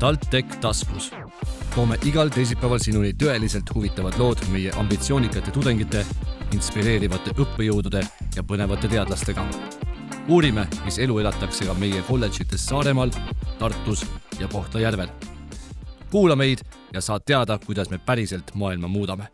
TalTech 0.00 0.56
taskus. 0.60 1.10
toome 1.74 1.96
igal 2.08 2.30
teisipäeval 2.32 2.78
sinuni 2.80 3.10
tõeliselt 3.22 3.68
huvitavad 3.74 4.14
lood 4.18 4.40
meie 4.48 4.70
ambitsioonikate 4.80 5.52
tudengite, 5.52 6.06
inspireerivate 6.56 7.34
õppejõudude 7.36 8.00
ja 8.36 8.42
põnevate 8.42 8.88
teadlastega. 8.88 9.44
uurime, 10.28 10.64
mis 10.84 10.98
elu 10.98 11.18
elatakse 11.18 11.66
ka 11.68 11.74
meie 11.74 12.00
kolledžites 12.08 12.64
Saaremaal, 12.66 13.12
Tartus 13.58 14.06
ja 14.38 14.48
Kohtla-Järvel. 14.48 15.08
kuula 16.10 16.36
meid 16.36 16.64
ja 16.94 17.00
saad 17.00 17.22
teada, 17.26 17.58
kuidas 17.58 17.90
me 17.90 17.98
päriselt 17.98 18.54
maailma 18.54 18.88
muudame. 18.88 19.28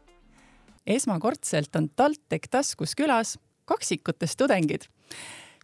esmakordselt 0.86 1.76
on 1.76 1.88
TalTech 1.96 2.48
taskus 2.50 2.96
külas 2.96 3.38
kaksikutest 3.64 4.38
tudengid 4.38 4.82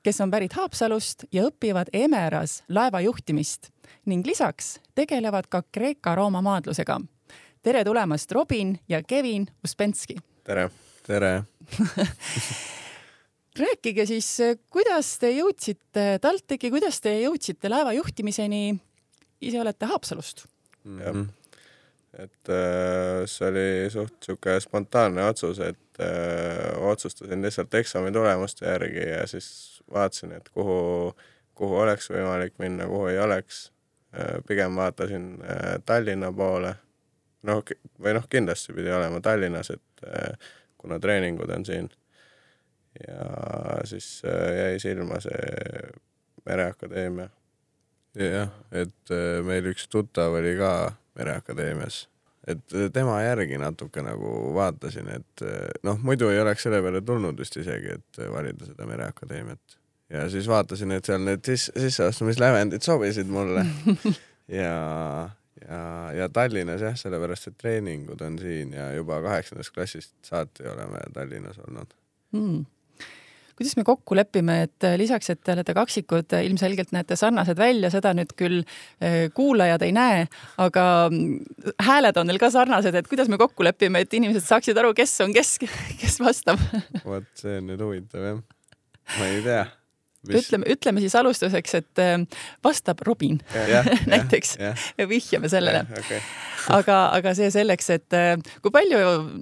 kes 0.03 0.21
on 0.21 0.31
pärit 0.31 0.53
Haapsalust 0.59 1.25
ja 1.33 1.45
õpivad 1.47 1.91
Emeras 1.93 2.63
laevajuhtimist 2.69 3.71
ning 4.11 4.27
lisaks 4.27 4.81
tegelevad 4.95 5.47
ka 5.49 5.63
Kreeka-Rooma 5.63 6.43
maadlusega. 6.43 7.01
tere 7.63 7.85
tulemast, 7.85 8.33
Robin 8.33 8.79
ja 8.89 9.03
Kevin 9.03 9.47
Uspenski. 9.65 10.17
tere. 10.45 10.71
tere 11.07 11.43
rääkige 13.63 14.07
siis, 14.07 14.39
kuidas 14.71 15.19
te 15.19 15.31
jõudsite 15.31 16.19
TalTechi, 16.21 16.71
kuidas 16.71 17.01
te 17.01 17.21
jõudsite 17.21 17.71
laeva 17.71 17.93
juhtimiseni? 17.93 18.81
ise 19.41 19.61
olete 19.61 19.87
Haapsalust. 19.87 20.47
jah, 20.99 21.27
et 22.19 22.49
äh, 22.49 23.25
see 23.27 23.49
oli 23.49 23.91
suht 23.91 24.19
sihuke 24.25 24.59
spontaanne 24.61 25.25
otsus, 25.25 25.61
et 25.65 26.01
äh, 26.01 26.77
otsustasin 26.89 27.43
lihtsalt 27.43 27.75
eksami 27.75 28.13
tulemuste 28.13 28.67
järgi 28.69 29.07
ja 29.09 29.27
siis 29.27 29.83
vaatasin, 29.93 30.33
et 30.37 30.49
kuhu, 30.49 31.15
kuhu 31.55 31.79
oleks 31.85 32.11
võimalik 32.13 32.59
minna, 32.61 32.87
kuhu 32.87 33.09
ei 33.13 33.19
oleks. 33.19 33.71
Äh, 34.13 34.43
pigem 34.47 34.77
vaatasin 34.77 35.39
Tallinna 35.87 36.33
poole. 36.33 36.75
noh, 37.43 37.65
või 37.99 38.13
noh, 38.15 38.29
kindlasti 38.31 38.73
pidi 38.77 38.93
olema 38.93 39.21
Tallinnas, 39.21 39.73
et 39.73 40.05
kuna 40.79 41.01
treeningud 41.01 41.51
on 41.51 41.65
siin. 41.67 41.91
ja 43.09 43.25
siis 43.85 44.23
jäi 44.57 44.79
silma 44.79 45.21
see 45.21 45.89
Mereakadeemia. 46.45 47.29
jah, 48.15 48.53
et 48.71 49.15
meil 49.43 49.73
üks 49.73 49.89
tuttav 49.89 50.37
oli 50.37 50.55
ka 50.59 50.93
Mereakadeemias. 51.19 52.07
Et 52.47 52.75
tema 52.93 53.21
järgi 53.23 53.59
natuke 53.61 54.03
nagu 54.03 54.33
vaatasin, 54.57 55.13
et 55.15 55.45
noh, 55.87 56.01
muidu 56.03 56.33
ei 56.33 56.41
oleks 56.43 56.65
selle 56.67 56.81
peale 56.83 57.01
tulnud 57.07 57.39
vist 57.39 57.55
isegi, 57.61 57.95
et 58.01 58.19
valida 58.33 58.67
seda 58.67 58.89
Mereakadeemiat. 58.89 59.79
Ja 60.13 60.25
siis 60.29 60.49
vaatasin, 60.51 60.91
et 60.97 61.07
seal 61.07 61.23
need 61.23 61.47
sis 61.47 61.69
sisseastumislävendid 61.77 62.85
sobisid 62.85 63.31
mulle. 63.31 63.67
Ja, 64.53 65.31
ja, 65.63 65.77
ja 66.13 66.27
Tallinnas 66.29 66.83
jah, 66.83 66.97
sellepärast 66.99 67.47
et 67.49 67.55
treeningud 67.57 68.21
on 68.27 68.35
siin 68.43 68.73
ja 68.75 68.89
juba 68.93 69.21
kaheksandast 69.23 69.71
klassist 69.73 70.17
saati 70.27 70.67
oleme 70.69 70.99
Tallinnas 71.15 71.61
olnud. 71.63 71.95
Mm 72.35 72.65
kuidas 73.63 73.79
me 73.79 73.85
kokku 73.87 74.17
lepime, 74.19 74.59
et 74.67 74.87
lisaks, 74.99 75.31
et 75.33 75.41
te 75.43 75.55
olete 75.55 75.75
kaksikud, 75.77 76.35
ilmselgelt 76.49 76.93
näete 76.95 77.17
sarnased 77.19 77.59
välja, 77.59 77.91
seda 77.95 78.13
nüüd 78.17 78.35
küll 78.39 78.63
eh, 78.63 79.29
kuulajad 79.35 79.85
ei 79.87 79.95
näe, 79.97 80.25
aga 80.63 80.87
mm, 81.11 81.69
hääled 81.87 82.19
on 82.19 82.31
neil 82.31 82.41
ka 82.43 82.51
sarnased, 82.55 82.99
et 82.99 83.11
kuidas 83.11 83.31
me 83.33 83.39
kokku 83.41 83.67
lepime, 83.67 84.03
et 84.03 84.19
inimesed 84.19 84.45
saaksid 84.47 84.79
aru, 84.83 84.95
kes 84.99 85.15
on 85.25 85.37
kes, 85.37 85.55
kes 86.03 86.19
vastab? 86.23 86.63
vot 87.07 87.31
see 87.39 87.61
on 87.61 87.71
nüüd 87.71 87.87
huvitav 87.87 88.27
jah. 88.27 88.43
ma 89.19 89.31
ei 89.31 89.47
tea 89.47 89.63
Mis... 90.29 90.45
ütleme, 90.47 90.69
ütleme 90.71 91.03
siis 91.03 91.15
alustuseks, 91.19 91.73
et 91.81 92.01
äh, 92.03 92.13
vastab 92.63 93.01
Robin 93.07 93.41
näiteks 94.13 94.55
ja, 94.61 94.71
ja. 94.99 95.07
vihjame 95.11 95.51
sellele. 95.51 95.81
Okay. 95.99 96.21
aga, 96.77 96.99
aga 97.17 97.33
see 97.35 97.49
selleks, 97.51 97.91
et 97.97 98.15
äh, 98.15 98.37
kui 98.63 98.71
palju 98.75 99.01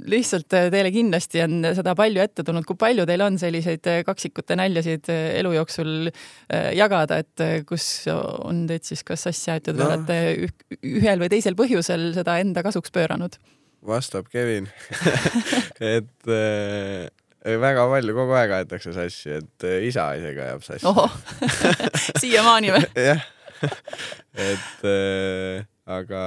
lihtsalt 0.09 0.57
äh, 0.57 0.71
teile 0.73 0.93
kindlasti 0.95 1.45
on 1.45 1.69
seda 1.77 1.93
palju 1.99 2.25
ette 2.25 2.47
tulnud, 2.47 2.65
kui 2.69 2.81
palju 2.81 3.05
teil 3.11 3.27
on 3.27 3.37
selliseid 3.43 3.93
kaksikute 4.09 4.57
näljasid 4.57 5.13
elu 5.13 5.53
jooksul 5.59 6.11
jagada, 6.77 7.21
et 7.21 7.65
kus 7.69 8.09
on 8.09 8.65
teid 8.71 8.89
siis 8.89 9.05
kas 9.05 9.29
asja 9.29 9.59
aetud 9.59 9.77
no. 9.77 9.85
või 9.85 9.99
olete 9.99 10.81
ühel 10.97 11.21
või 11.21 11.33
teisel 11.33 11.59
põhjusel 11.61 12.15
seda 12.17 12.41
enda 12.41 12.65
kasuks 12.65 12.93
pööranud? 12.95 13.37
vastab 13.85 14.33
Kevin 14.33 14.67
et 15.95 16.33
väga 17.45 17.87
palju, 17.89 18.15
kogu 18.17 18.37
aeg 18.37 18.55
aetakse 18.59 18.93
sassi, 18.95 19.37
et 19.41 19.67
äh, 19.67 19.85
isa 19.89 20.11
isegi 20.19 20.43
ajab 20.45 20.65
sassi. 20.65 20.95
siiamaani 22.23 22.73
või? 22.75 22.89
jah, 23.01 23.23
et 24.51 24.89
äh, 24.89 25.63
aga 25.89 26.25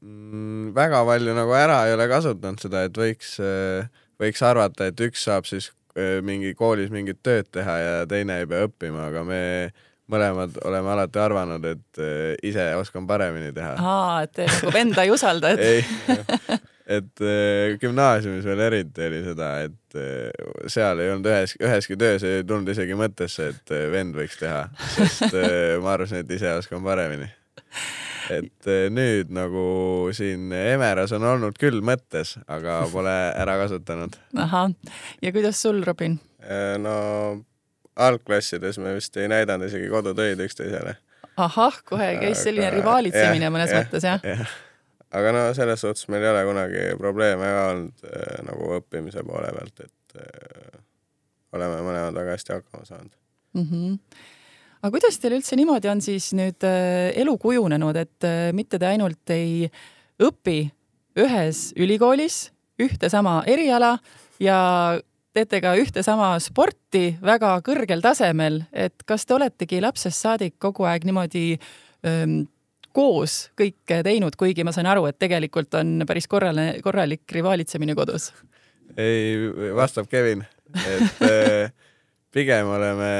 mm, 0.00 0.70
väga 0.76 1.02
palju 1.08 1.34
nagu 1.36 1.56
ära 1.56 1.82
ei 1.88 1.96
ole 1.96 2.08
kasutanud 2.10 2.64
seda, 2.64 2.86
et 2.88 2.96
võiks 2.96 3.36
äh,, 3.44 3.90
võiks 4.20 4.40
arvata, 4.44 4.88
et 4.88 5.04
üks 5.04 5.26
saab 5.28 5.48
siis 5.48 5.70
äh, 5.98 6.18
mingi 6.24 6.54
koolis 6.56 6.88
mingit 6.94 7.20
tööd 7.22 7.50
teha 7.52 7.76
ja 7.82 7.92
teine 8.08 8.40
ei 8.40 8.48
pea 8.48 8.64
õppima, 8.70 9.10
aga 9.12 9.26
me 9.28 9.42
mõlemad 10.08 10.56
oleme 10.64 10.88
alati 10.94 11.20
arvanud, 11.20 11.64
et 11.68 11.98
ise 12.48 12.62
oskan 12.80 13.04
paremini 13.04 13.50
teha. 13.52 13.74
aa, 13.76 14.22
et 14.24 14.32
te 14.38 14.46
nagu 14.48 14.72
venda 14.72 15.04
ei 15.04 15.12
usalda, 15.12 15.52
et 15.52 16.64
et 16.88 17.20
äh, 17.20 17.76
gümnaasiumis 17.80 18.46
veel 18.48 18.62
eriti 18.64 19.04
oli 19.06 19.20
seda, 19.26 19.50
et 19.66 19.98
äh, 19.98 20.68
seal 20.70 21.02
ei 21.02 21.12
olnud 21.12 21.28
ühes, 21.28 21.54
üheski 21.60 21.98
töös 22.00 22.24
ei 22.26 22.44
tulnud 22.48 22.72
isegi 22.72 22.96
mõttesse, 22.98 23.50
et 23.52 23.72
äh, 23.76 23.86
vend 23.92 24.16
võiks 24.16 24.38
teha, 24.40 24.64
sest 24.94 25.36
ma 25.84 25.94
arvasin, 25.96 26.24
et 26.24 26.32
ise 26.38 26.54
oskan 26.56 26.84
paremini. 26.84 27.28
et 28.32 28.68
nüüd 28.92 29.30
nagu 29.32 29.64
siin 30.16 30.52
Emeras 30.52 31.12
on 31.16 31.24
olnud 31.24 31.56
küll 31.60 31.80
mõttes, 31.84 32.34
aga 32.48 32.80
pole 32.92 33.14
ära 33.36 33.58
kasutanud. 33.60 34.16
ahah, 34.36 34.72
ja 35.24 35.32
kuidas 35.34 35.60
sul, 35.60 35.82
Robin? 35.84 36.18
no 36.80 36.94
algklassides 37.98 38.78
me 38.80 38.94
vist 38.94 39.16
ei 39.18 39.28
näidanud 39.28 39.68
isegi 39.68 39.90
kodutöid 39.92 40.40
üksteisele. 40.40 40.96
ahah, 41.36 41.82
kohe 41.84 42.14
käis 42.22 42.46
selline 42.46 42.70
aga, 42.70 42.80
rivaalitsemine 42.80 43.52
mõnes 43.52 43.74
ja, 43.74 43.82
mõttes 43.84 44.08
jah 44.08 44.24
ja.? 44.24 44.48
Aga 45.14 45.32
no 45.32 45.44
selles 45.56 45.82
suhtes 45.84 46.08
meil 46.12 46.24
ei 46.24 46.32
ole 46.32 46.44
kunagi 46.48 46.84
probleeme 47.00 47.52
ka 47.54 47.62
olnud 47.72 48.08
äh, 48.08 48.40
nagu 48.48 48.72
õppimise 48.78 49.24
poole 49.26 49.52
pealt, 49.56 49.84
et 49.86 50.18
äh, 50.20 50.80
oleme 51.56 51.80
mõlemad 51.84 52.16
väga 52.16 52.36
hästi 52.36 52.56
hakkama 52.58 52.88
saanud 52.88 53.14
mm. 53.56 53.64
-hmm. 53.64 53.98
aga 54.82 54.92
kuidas 54.96 55.18
teil 55.18 55.38
üldse 55.38 55.56
niimoodi 55.56 55.92
on 55.92 56.04
siis 56.04 56.32
nüüd 56.36 56.66
äh, 56.68 57.12
elu 57.16 57.38
kujunenud, 57.38 57.96
et 57.96 58.28
mitte 58.52 58.78
te 58.78 58.90
ainult 58.90 59.34
ei 59.34 59.70
õpi 60.22 60.60
ühes 61.18 61.72
ülikoolis 61.76 62.48
ühte 62.78 63.08
sama 63.10 63.42
eriala 63.46 63.98
ja 64.40 64.58
teete 65.34 65.60
ka 65.60 65.74
ühte 65.78 66.02
sama 66.02 66.34
sporti 66.42 67.16
väga 67.22 67.58
kõrgel 67.66 68.02
tasemel, 68.02 68.62
et 68.72 69.02
kas 69.06 69.26
te 69.26 69.34
oletegi 69.34 69.80
lapsest 69.80 70.20
saadik 70.20 70.56
kogu 70.58 70.86
aeg 70.88 71.04
niimoodi 71.06 71.58
öö, 72.06 72.44
koos 72.98 73.48
kõike 73.58 74.00
teinud, 74.06 74.34
kuigi 74.38 74.64
ma 74.66 74.74
sain 74.74 74.88
aru, 74.90 75.06
et 75.10 75.18
tegelikult 75.20 75.76
on 75.78 76.02
päris 76.08 76.26
korraline, 76.30 76.80
korralik 76.82 77.30
rivaalitsemine 77.34 77.94
kodus. 77.98 78.32
ei, 78.96 79.50
vastab 79.76 80.08
Kevin, 80.10 80.42
et 80.74 81.22
äh, 81.28 81.70
pigem 82.34 82.70
oleme 82.74 83.10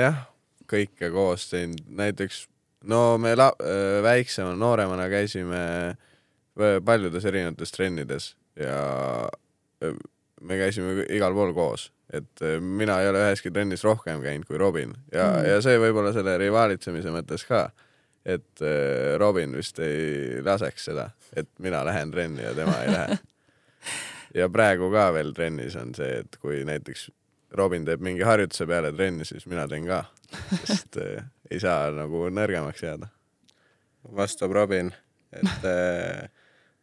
jah, 0.00 0.22
kõike 0.70 1.10
koos 1.12 1.50
teinud, 1.50 1.82
näiteks 2.00 2.46
no 2.88 3.18
me 3.20 3.34
la-, 3.36 3.52
äh, 3.60 3.98
väiksema, 4.06 4.54
nooremana 4.56 5.10
käisime 5.12 5.60
paljudes 6.84 7.24
erinevates 7.24 7.72
trennides 7.72 8.32
ja 8.56 8.80
äh, 9.84 10.00
me 10.40 10.60
käisime 10.60 11.04
igal 11.12 11.36
pool 11.36 11.52
koos, 11.56 11.90
et 12.08 12.42
mina 12.60 12.96
ei 13.02 13.12
ole 13.12 13.20
üheski 13.26 13.52
trennis 13.52 13.84
rohkem 13.84 14.24
käinud 14.24 14.48
kui 14.48 14.58
Robin 14.58 14.96
ja 15.12 15.28
mm., 15.28 15.46
ja 15.52 15.60
see 15.64 15.76
võib-olla 15.78 16.14
selle 16.16 16.38
rivaalitsemise 16.40 17.12
mõttes 17.12 17.44
ka 17.46 17.68
et 18.24 18.62
äh, 18.62 19.18
Robin 19.18 19.56
vist 19.56 19.78
ei 19.82 20.42
laseks 20.44 20.90
seda, 20.90 21.10
et 21.36 21.48
mina 21.58 21.84
lähen 21.84 22.10
trenni 22.10 22.42
ja 22.42 22.54
tema 22.54 22.76
ei 22.84 22.92
lähe. 22.92 23.18
ja 24.40 24.48
praegu 24.52 24.90
ka 24.92 25.10
veel 25.16 25.32
trennis 25.36 25.76
on 25.80 25.94
see, 25.96 26.20
et 26.24 26.36
kui 26.42 26.62
näiteks 26.68 27.08
Robin 27.56 27.84
teeb 27.86 28.02
mingi 28.04 28.22
harjutuse 28.26 28.66
peale 28.70 28.92
trenni, 28.92 29.24
siis 29.26 29.46
mina 29.50 29.66
teen 29.68 29.88
ka, 29.88 30.04
sest 30.64 31.00
äh, 31.02 31.24
ei 31.50 31.62
saa 31.62 31.90
nagu 31.94 32.28
nõrgemaks 32.30 32.84
jääda. 32.84 33.10
vastab 34.16 34.52
Robin, 34.52 34.92
et 35.32 35.66
äh, 35.68 36.28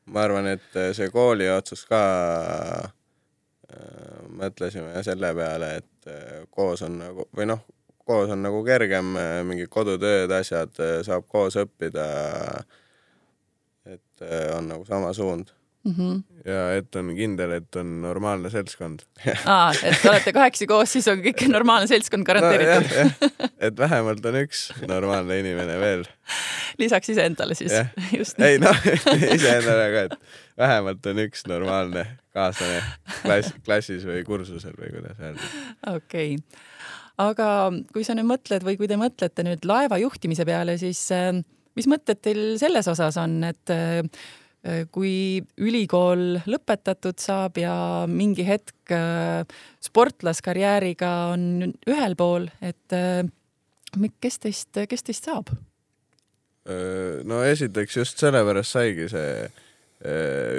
ma 0.05 0.23
arvan, 0.25 0.47
et 0.47 0.83
see 0.95 1.09
kooli 1.11 1.49
otsus 1.51 1.85
ka 1.85 2.01
mõtlesime 4.37 5.01
selle 5.03 5.33
peale, 5.35 5.71
et 5.81 6.47
koos 6.55 6.81
on 6.87 6.93
nagu 7.01 7.25
või 7.35 7.49
noh, 7.49 7.65
koos 8.07 8.31
on 8.33 8.41
nagu 8.45 8.63
kergem, 8.67 9.13
äh, 9.19 9.41
mingid 9.47 9.71
kodutööd, 9.73 10.31
asjad 10.39 10.73
äh, 10.83 10.97
saab 11.07 11.27
koos 11.27 11.59
õppida. 11.59 12.07
et 13.87 14.23
äh, 14.25 14.49
on 14.57 14.67
nagu 14.67 14.85
sama 14.85 15.13
suund 15.13 15.53
mm. 15.87 15.93
-hmm. 15.93 16.23
ja 16.51 16.75
et 16.75 16.95
on 16.95 17.15
kindel, 17.15 17.51
et 17.51 17.75
on 17.75 18.01
normaalne 18.01 18.49
seltskond 18.49 18.99
aa, 19.45 19.71
et 19.83 20.05
olete 20.05 20.33
kahekesi 20.33 20.67
koos, 20.67 20.91
siis 20.93 21.07
on 21.07 21.21
kõik 21.23 21.47
normaalne 21.51 21.87
seltskond 21.87 22.25
garanteeritud 22.27 22.91
no,. 22.91 23.29
et 23.67 23.77
vähemalt 23.77 24.25
on 24.25 24.39
üks 24.43 24.67
normaalne 24.87 25.39
inimene 25.39 25.79
veel. 25.79 26.05
lisaks 26.77 27.09
iseendale 27.09 27.55
siis. 27.55 27.73
ei 28.49 28.59
noh, 28.61 28.81
iseendale 29.31 29.89
ka, 29.93 30.05
et 30.09 30.17
vähemalt 30.57 31.05
on 31.05 31.23
üks 31.27 31.45
normaalne 31.47 32.07
kaaslane 32.35 32.81
klass, 33.21 33.53
klassis 33.65 34.05
või 34.05 34.23
kursusel 34.27 34.75
või 34.79 34.93
kuidas 34.97 35.21
öelda. 35.21 35.53
okei 35.95 36.35
okay 36.35 36.65
aga 37.21 37.51
kui 37.93 38.05
sa 38.05 38.15
nüüd 38.17 38.29
mõtled 38.29 38.65
või 38.65 38.77
kui 38.79 38.89
te 38.89 38.97
mõtlete 38.99 39.45
nüüd 39.45 39.65
laeva 39.67 39.99
juhtimise 40.01 40.45
peale, 40.47 40.77
siis 40.81 41.01
äh, 41.15 41.31
mis 41.77 41.89
mõtted 41.89 42.21
teil 42.21 42.41
selles 42.61 42.89
osas 42.89 43.17
on, 43.21 43.39
et 43.47 43.73
äh, 43.73 44.03
kui 44.91 45.39
ülikool 45.63 46.41
lõpetatud 46.49 47.21
saab 47.21 47.57
ja 47.61 47.73
mingi 48.09 48.45
hetk 48.47 48.93
äh, 48.93 49.45
sportlaskarjääriga 49.85 51.13
on 51.33 51.71
ühel 51.87 52.17
pool, 52.19 52.49
et 52.61 52.97
kes 54.21 54.43
teist, 54.43 54.85
kes 54.89 55.09
teist 55.09 55.29
saab? 55.29 55.53
no 56.67 57.37
esiteks 57.47 57.95
just 57.95 58.19
sellepärast 58.19 58.73
saigi 58.75 59.05
see 59.07 59.45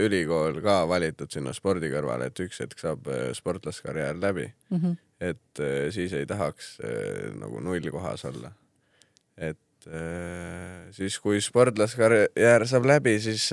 ülikool 0.01 0.57
ka 0.65 0.79
valitud 0.89 1.29
sinna 1.29 1.53
spordi 1.53 1.91
kõrvale, 1.93 2.31
et 2.31 2.41
üks 2.41 2.63
hetk 2.65 2.81
saab 2.81 3.11
sportlaskarjäär 3.37 4.17
läbi 4.17 4.47
mm. 4.49 4.79
-hmm 4.79 4.97
et 5.21 5.61
äh, 5.61 5.91
siis 5.91 6.13
ei 6.13 6.27
tahaks 6.27 6.79
äh, 6.85 7.31
nagu 7.35 7.61
nullkohas 7.61 8.25
olla. 8.25 8.53
et 9.37 9.87
äh, 9.87 10.91
siis, 10.91 11.19
kui 11.19 11.41
sportlaskarjäär 11.41 12.67
saab 12.67 12.87
läbi, 12.87 13.19
siis 13.23 13.51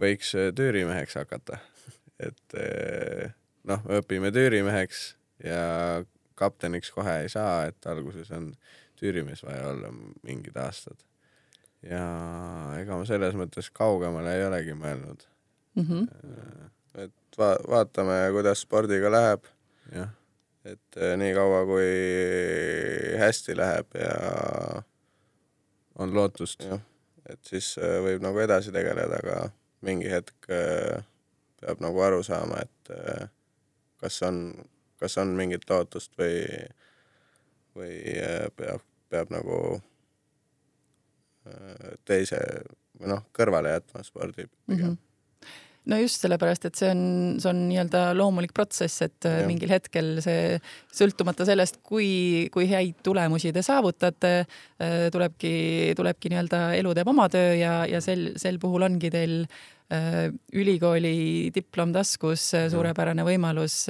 võiks 0.00 0.34
tüürimeheks 0.56 1.18
hakata. 1.18 1.58
et 2.20 2.58
noh, 3.66 3.82
õpime 3.98 4.32
tüürimeheks 4.34 5.08
ja 5.44 6.04
kapteniks 6.36 6.92
kohe 6.92 7.20
ei 7.24 7.28
saa, 7.32 7.66
et 7.70 7.86
alguses 7.86 8.30
on 8.30 8.52
tüürimees 8.96 9.42
vaja 9.44 9.72
olla 9.72 9.90
mingid 10.22 10.56
aastad. 10.60 10.98
ja 11.82 12.04
ega 12.78 12.96
ma 12.96 13.06
selles 13.08 13.34
mõttes 13.38 13.70
kaugemale 13.74 14.38
ei 14.38 14.46
olegi 14.46 14.74
mõelnud 14.78 15.26
mm. 15.76 15.82
-hmm. 15.82 16.70
et 17.04 17.38
va 17.38 17.56
vaatame, 17.68 18.20
kuidas 18.32 18.62
spordiga 18.64 19.10
läheb. 19.10 19.50
jah 19.92 20.14
et 20.72 20.98
äh, 20.98 21.14
niikaua, 21.18 21.64
kui 21.68 21.88
hästi 23.20 23.56
läheb 23.56 23.98
ja 24.00 24.12
on 25.98 26.14
lootust, 26.14 26.66
et 27.30 27.42
siis 27.46 27.74
äh, 27.80 27.98
võib 28.04 28.24
nagu 28.24 28.40
edasi 28.42 28.74
tegeleda, 28.74 29.20
aga 29.22 29.50
mingi 29.86 30.10
hetk 30.10 30.50
äh, 30.52 31.04
peab 31.60 31.82
nagu 31.84 32.02
aru 32.02 32.22
saama, 32.26 32.60
et 32.62 32.90
kas 34.02 34.20
on, 34.26 34.50
kas 35.00 35.16
on 35.22 35.32
mingit 35.38 35.64
lootust 35.70 36.12
või, 36.20 36.42
või 37.74 37.94
peab, 38.58 38.84
peab 39.10 39.32
nagu 39.32 39.60
teise 42.04 42.38
või 43.00 43.14
noh, 43.14 43.24
kõrvale 43.34 43.72
jätma 43.72 44.04
spordi 44.04 44.44
pigem. 44.44 44.58
Mm. 44.68 44.84
-hmm 44.84 45.05
no 45.90 45.98
just 46.00 46.24
sellepärast, 46.24 46.66
et 46.68 46.78
see 46.78 46.88
on, 46.90 47.04
see 47.42 47.50
on 47.50 47.62
nii-öelda 47.68 48.08
loomulik 48.18 48.54
protsess, 48.56 49.04
et 49.06 49.28
äh, 49.28 49.40
ja. 49.42 49.46
mingil 49.48 49.70
hetkel 49.70 50.16
see 50.24 50.58
sõltumata 50.94 51.46
sellest, 51.48 51.80
kui, 51.86 52.48
kui 52.54 52.68
häid 52.70 52.98
tulemusi 53.06 53.54
te 53.54 53.62
saavutate, 53.66 54.34
äh, 54.82 54.98
tulebki, 55.14 55.54
tulebki 55.98 56.32
nii-öelda 56.32 56.66
elu 56.80 56.96
teeb 56.96 57.14
oma 57.14 57.30
töö 57.32 57.54
ja, 57.58 57.78
ja 57.90 58.02
sel, 58.04 58.32
sel 58.40 58.58
puhul 58.62 58.86
ongi 58.88 59.10
teil 59.14 59.36
äh, 59.94 60.26
ülikooli 60.58 61.52
diplom 61.54 61.94
taskus, 61.94 62.48
suurepärane 62.72 63.26
võimalus 63.26 63.84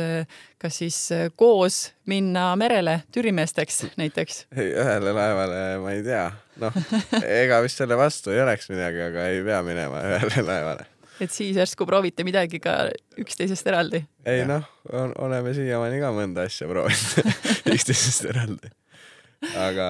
kas 0.61 0.81
siis 0.83 0.99
koos 1.37 1.79
minna 2.11 2.51
merele 2.61 2.99
türimeesteks 3.15 3.87
näiteks? 4.03 4.43
ühele 4.53 5.17
laevale 5.17 5.63
ma 5.81 5.97
ei 5.97 6.05
tea, 6.05 6.27
noh, 6.61 6.77
ega 7.23 7.63
vist 7.65 7.81
selle 7.81 7.97
vastu 7.97 8.37
ei 8.37 8.45
oleks 8.45 8.69
midagi, 8.75 9.01
aga 9.09 9.31
ei 9.33 9.41
pea 9.49 9.63
minema 9.65 10.05
ühele 10.11 10.45
laevale 10.45 10.91
et 11.21 11.33
siis 11.33 11.57
järsku 11.57 11.87
proovite 11.87 12.25
midagi 12.27 12.61
ka 12.63 12.77
üksteisest 13.21 13.67
eraldi? 13.71 14.03
ei 14.29 14.45
noh, 14.49 14.65
oleme 14.93 15.55
siiamaani 15.57 16.01
ka 16.03 16.13
mõnda 16.15 16.47
asja 16.49 16.69
proovinud 16.71 17.31
üksteisest 17.75 18.29
eraldi. 18.31 18.71
aga 19.61 19.89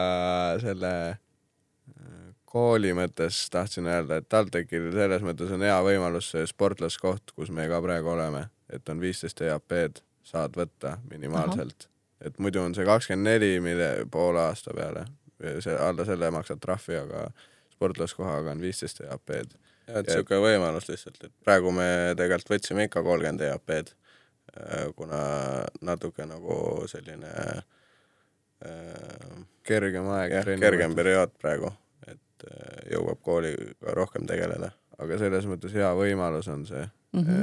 selle 0.62 0.93
äh, 1.11 2.31
kooli 2.44 2.94
mõttes 2.96 3.40
tahtsin 3.52 3.88
öelda, 3.90 4.20
et 4.20 4.28
TalTechil 4.32 4.90
selles 4.94 5.26
mõttes 5.26 5.52
on 5.56 5.67
hea 5.67 5.76
võimalus 5.87 6.31
see 6.34 6.46
sportlaskoht, 6.49 7.34
kus 7.34 7.52
me 7.55 7.69
ka 7.70 7.82
praegu 7.84 8.14
oleme, 8.14 8.46
et 8.72 8.88
on 8.93 9.02
viisteist 9.02 9.43
EAP-d 9.43 10.02
saad 10.26 10.56
võtta 10.58 10.96
minimaalselt. 11.11 11.88
et 12.20 12.38
muidu 12.43 12.62
on 12.62 12.75
see 12.75 12.87
kakskümmend 12.87 13.31
neli, 13.31 13.52
mille 13.62 13.90
poole 14.11 14.43
aasta 14.49 14.75
peale, 14.75 15.06
see 15.62 15.76
alla 15.76 16.06
selle 16.08 16.31
maksad 16.34 16.62
trahvi, 16.62 16.99
aga 17.02 17.29
sportlaskohaga 17.76 18.55
on 18.55 18.62
viisteist 18.64 19.02
EAP-d 19.05 19.67
et 19.87 20.09
niisugune 20.09 20.43
võimalus 20.43 20.88
lihtsalt, 20.91 21.19
et 21.25 21.33
praegu 21.47 21.71
me 21.75 21.88
tegelikult 22.19 22.56
võtsime 22.56 22.87
ikka 22.88 23.03
kolmkümmend 23.06 23.41
EAP-d, 23.47 23.88
äh, 24.56 24.87
kuna 24.99 25.21
natuke 25.87 26.27
nagu 26.27 26.55
selline 26.91 27.31
äh, 27.37 27.61
kergem 29.67 30.06
aeg. 30.17 30.31
jah, 30.38 30.47
kergem 30.62 30.93
periood 30.99 31.33
praegu, 31.43 31.71
et 32.06 32.49
äh, 32.50 32.56
jõuab 32.97 33.21
kooliga 33.23 33.94
rohkem 33.99 34.25
tegeleda. 34.29 34.71
aga 34.99 35.19
selles 35.21 35.44
mõttes 35.44 35.75
hea 35.77 35.91
võimalus 35.93 36.47
on 36.49 36.67
see 36.67 36.89
mm, 37.12 37.23
-hmm. 37.23 37.41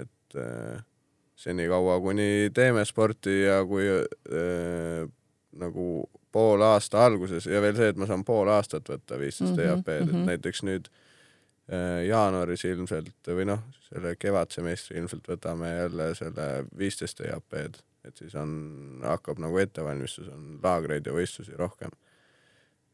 et 0.00 0.36
äh, 0.40 0.84
senikaua, 1.36 2.00
kuni 2.00 2.50
teeme 2.54 2.84
sporti 2.84 3.42
ja 3.42 3.64
kui 3.64 3.84
äh, 3.86 5.08
nagu 5.54 6.10
poole 6.32 6.64
aasta 6.64 7.04
alguses 7.04 7.46
ja 7.46 7.60
veel 7.62 7.76
see, 7.76 7.88
et 7.92 7.96
ma 7.96 8.06
saan 8.06 8.24
pool 8.24 8.48
aastat 8.48 8.88
võtta 8.88 9.18
viisteist 9.18 9.52
mm 9.52 9.58
-hmm, 9.58 9.68
EAP-d, 9.68 10.00
et 10.00 10.06
mm 10.06 10.12
-hmm. 10.12 10.26
näiteks 10.26 10.62
nüüd 10.62 10.88
äh, 10.88 10.88
Äh, 10.88 11.03
jaanuaris 12.04 12.64
ilmselt 12.68 13.30
või 13.32 13.46
noh, 13.48 13.62
selle 13.88 14.14
kevadsemestri 14.20 14.98
ilmselt 15.00 15.28
võtame 15.32 15.70
jälle 15.70 16.10
selle 16.18 16.48
viisteist 16.76 17.22
EAP-d, 17.24 17.78
et 18.04 18.20
siis 18.20 18.34
on, 18.36 18.50
hakkab 19.04 19.40
nagu 19.40 19.56
ettevalmistus, 19.62 20.28
on 20.28 20.58
laagreid 20.62 21.06
ja 21.08 21.14
võistlusi 21.16 21.56
rohkem. 21.56 21.94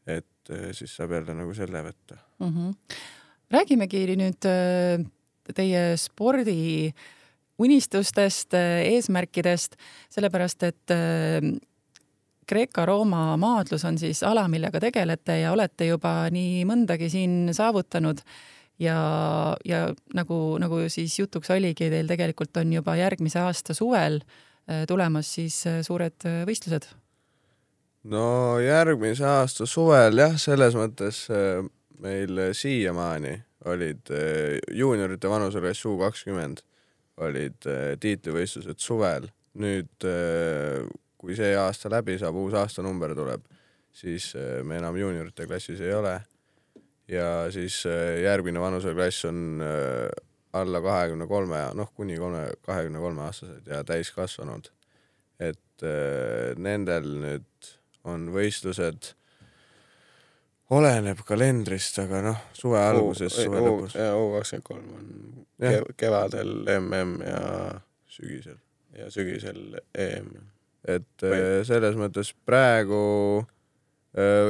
et 0.07 0.49
äh, 0.49 0.69
siis 0.73 0.95
saab 0.95 1.11
jälle 1.11 1.33
nagu 1.35 1.53
selle 1.53 1.83
võtta 1.83 2.15
mm. 2.39 2.47
-hmm. 2.47 2.99
räägimegi 3.51 4.05
nüüd 4.15 4.47
äh, 4.47 5.03
teie 5.53 5.97
spordi 5.97 6.93
unistustest, 7.61 8.53
eesmärkidest, 8.87 9.75
sellepärast 10.09 10.63
et 10.63 10.93
Kreeka-Rooma 12.51 13.37
maadlus 13.37 13.85
on 13.85 13.97
siis 14.01 14.23
ala, 14.27 14.47
millega 14.51 14.79
tegelete 14.79 15.37
ja 15.39 15.51
olete 15.53 15.87
juba 15.87 16.25
nii 16.33 16.65
mõndagi 16.67 17.07
siin 17.13 17.53
saavutanud 17.53 18.23
ja, 18.79 19.57
ja 19.65 19.81
nagu, 20.13 20.39
nagu 20.61 20.81
siis 20.89 21.17
jutuks 21.19 21.51
oligi, 21.53 21.89
teil 21.91 22.09
tegelikult 22.09 22.57
on 22.61 22.73
juba 22.73 22.95
järgmise 22.99 23.41
aasta 23.43 23.75
suvel 23.77 24.21
äh, 24.21 24.85
tulemas 24.87 25.33
siis 25.37 25.61
äh, 25.69 25.81
suured 25.85 26.27
äh, 26.29 26.41
võistlused? 26.47 26.89
no 28.11 28.57
järgmise 28.63 29.27
aasta 29.27 29.67
suvel 29.69 30.23
jah, 30.23 30.37
selles 30.41 30.75
mõttes 30.77 31.27
meil 32.01 32.39
siiamaani 32.57 33.35
olid 33.69 34.09
juuniorite 34.73 35.29
vanuseklass 35.29 35.85
U 35.85 35.93
kakskümmend 35.99 36.63
olid 37.21 37.67
tiitlivõistlused 38.01 38.81
suvel. 38.81 39.27
nüüd, 39.61 40.07
kui 41.21 41.35
see 41.37 41.51
aasta 41.59 41.91
läbi 41.93 42.15
saab, 42.17 42.39
uus 42.41 42.55
aastanumber 42.57 43.13
tuleb, 43.13 43.43
siis 43.93 44.31
me 44.65 44.79
enam 44.79 44.97
juuniorite 44.97 45.45
klassis 45.45 45.83
ei 45.85 45.93
ole 45.93 46.15
ja 47.11 47.51
siis 47.51 47.83
äh, 47.85 48.21
järgmine 48.23 48.61
vanuseklass 48.61 49.25
on 49.25 49.61
äh, 49.61 50.09
alla 50.53 50.81
kahekümne 50.81 51.27
kolme, 51.27 51.61
noh, 51.75 51.91
kuni 51.95 52.17
kolme, 52.19 52.47
kahekümne 52.65 52.99
kolme 52.99 53.25
aastased 53.27 53.67
ja 53.67 53.83
täiskasvanud. 53.83 54.71
et 55.39 55.83
äh, 55.83 56.53
nendel 56.57 57.07
nüüd 57.23 57.71
on 58.05 58.27
võistlused, 58.33 59.13
oleneb 60.71 61.23
kalendrist, 61.27 61.99
aga 61.99 62.21
noh, 62.25 62.43
suve 62.53 62.79
alguses, 62.79 63.35
suve 63.35 63.61
lõpus. 63.61 63.95
U 63.97 64.27
kakskümmend 64.37 64.67
kolm 64.67 64.91
on 64.97 65.07
ja. 65.59 65.81
kevadel 65.97 66.53
mm 66.65 67.25
ja 67.25 67.41
sügisel 68.11 68.59
ja 68.97 69.09
sügisel 69.11 69.79
EM. 69.95 70.35
et 70.87 71.23
Või... 71.23 71.65
selles 71.67 71.97
mõttes 71.99 72.33
praegu 72.45 73.01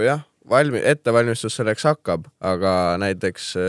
jah 0.06 0.24
valmi-, 0.50 0.82
ettevalmistus 0.84 1.56
selleks 1.56 1.86
hakkab, 1.86 2.26
aga 2.40 2.74
näiteks 3.02 3.52
äh, 3.60 3.66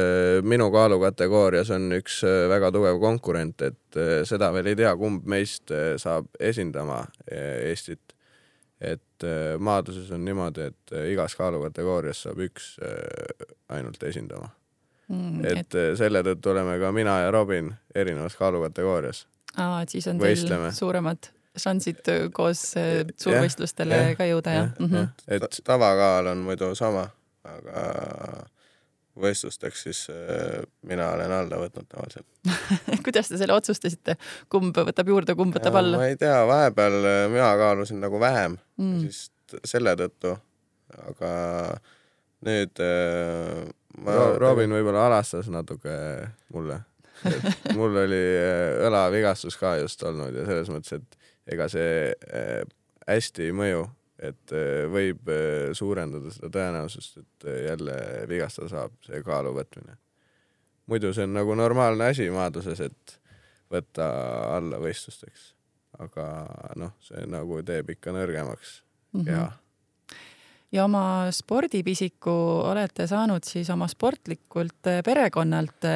minu 0.47 0.71
kaalukategoorias 0.73 1.71
on 1.75 1.91
üks 1.99 2.23
äh, 2.26 2.47
väga 2.52 2.73
tugev 2.75 3.00
konkurent, 3.02 3.62
et 3.67 3.99
äh, 4.00 4.23
seda 4.29 4.52
veel 4.55 4.73
ei 4.73 4.79
tea, 4.79 4.95
kumb 4.97 5.26
meist 5.29 5.73
saab 6.02 6.31
esindama 6.41 7.05
Eestit. 7.31 8.00
et 8.83 9.25
maadluses 9.62 10.09
on 10.11 10.25
niimoodi, 10.26 10.64
et 10.73 10.95
igas 11.12 11.37
kaalukategoorias 11.38 12.25
saab 12.25 12.41
üks 12.43 12.73
ainult 13.71 14.02
esindama. 14.02 14.49
mm,. 15.09 15.45
et, 15.45 15.69
et 15.76 15.99
selle 15.99 16.25
tõttu 16.26 16.50
oleme 16.50 16.79
ka 16.83 16.91
mina 16.93 17.21
ja 17.23 17.31
Robin 17.31 17.71
erinevas 17.95 18.37
kaalukategoorias. 18.37 19.26
aa, 19.57 19.83
et 19.83 19.95
siis 19.95 20.09
on 20.11 20.19
Võistleme. 20.19 20.73
teil 20.73 20.81
suuremad 20.81 21.31
šansid 21.59 22.09
koos 22.32 22.64
äh, 22.80 23.02
suurvõistlustele 23.21 23.99
jah, 23.99 24.14
ka 24.16 24.28
jõuda 24.28 24.54
ja, 24.54 24.62
ja. 24.62 24.71
Mm 24.78 24.92
-hmm. 24.92 25.09
et 25.28 25.61
tavakaal 25.64 26.32
on 26.32 26.44
muidu 26.47 26.75
sama, 26.78 27.09
aga 27.44 28.47
võistlusteks 29.21 29.82
siis 29.87 30.00
äh, 30.11 30.62
mina 30.88 31.11
olen 31.12 31.32
alla 31.32 31.59
võtnud 31.61 31.88
tavaliselt 31.88 32.26
kuidas 33.04 33.28
te 33.28 33.40
selle 33.40 33.54
otsustasite, 33.56 34.16
kumb 34.52 34.76
võtab 34.76 35.09
juurde, 35.12 35.37
kumb 35.37 35.56
võtab 35.56 35.76
alla? 35.80 36.00
ma 36.00 36.09
ei 36.09 36.16
tea, 36.21 36.38
vahepeal 36.49 36.99
äh, 37.00 37.25
mina 37.32 37.50
kaalusin 37.61 38.00
nagu 38.00 38.21
vähem 38.21 38.56
mm., 38.80 39.02
siis 39.04 39.26
selle 39.68 39.92
tõttu, 40.00 40.32
aga 41.11 41.32
nüüd 42.49 42.80
äh, 42.80 43.66
ma 44.00 44.16
Ro 44.16 44.38
Robin 44.40 44.73
võib-olla 44.73 45.06
alastas 45.11 45.50
natuke 45.52 45.92
mulle. 46.54 46.80
mul 47.78 48.00
oli 48.00 48.23
õlavigastus 48.88 49.54
ka 49.61 49.76
just 49.78 50.00
olnud 50.09 50.35
ja 50.35 50.47
selles 50.49 50.73
mõttes, 50.73 50.97
et 50.99 51.22
ega 51.50 51.66
see 51.72 52.12
hästi 53.08 53.49
ei 53.49 53.56
mõju 53.56 53.82
et 54.22 54.54
äh, 54.54 54.84
võib 54.90 55.30
äh, 55.32 55.72
suurendada 55.76 56.30
seda 56.32 56.50
tõenäosust, 56.54 57.18
et 57.22 57.49
äh, 57.49 57.62
jälle 57.66 57.96
vigastada 58.30 58.70
saab 58.70 58.94
see 59.06 59.22
kaalu 59.26 59.54
võtmine. 59.56 59.99
muidu 60.87 61.12
see 61.14 61.26
on 61.26 61.34
nagu 61.37 61.56
normaalne 61.58 62.11
asi 62.12 62.28
maadluses, 62.30 62.80
et 62.80 63.16
võtta 63.72 64.06
alla 64.56 64.78
võistlusteks, 64.82 65.52
aga 66.04 66.26
noh, 66.76 66.94
see 67.02 67.25
nagu 67.30 67.62
teeb 67.66 67.90
ikka 67.96 68.14
nõrgemaks. 68.14 68.80
Keha 69.12 69.22
mm 69.22 69.26
-hmm 69.26 69.62
ja 70.73 70.85
oma 70.85 71.31
spordipisiku 71.35 72.33
olete 72.71 73.07
saanud 73.07 73.45
siis 73.45 73.71
oma 73.71 73.88
sportlikult 73.91 74.91
perekonnalt 75.05 75.91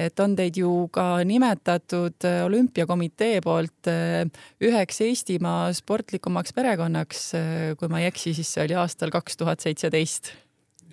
et 0.00 0.20
on 0.22 0.34
teid 0.36 0.56
ju 0.60 0.88
ka 0.92 1.20
nimetatud 1.28 2.26
äh, 2.28 2.42
olümpiakomitee 2.46 3.40
poolt 3.44 3.90
üheks 4.62 5.00
Eestimaa 5.04 5.70
sportlikumaks 5.76 6.54
perekonnaks. 6.56 7.24
Kui 7.78 7.90
ma 7.92 8.00
ei 8.00 8.08
eksi, 8.10 8.34
siis 8.36 8.52
see 8.54 8.64
oli 8.64 8.76
aastal 8.80 9.12
kaks 9.12 9.40
tuhat 9.40 9.64
seitseteist. 9.64 10.34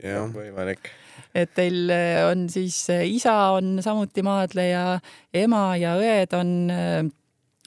jah, 0.04 0.28
võimalik 0.34 0.92
et 1.38 1.52
teil 1.54 1.92
on 2.26 2.48
siis 2.50 2.76
isa 2.90 3.34
on 3.58 3.78
samuti 3.84 4.24
maadleja, 4.26 5.00
ema 5.34 5.76
ja 5.78 5.96
õed 6.00 6.34
on 6.38 6.52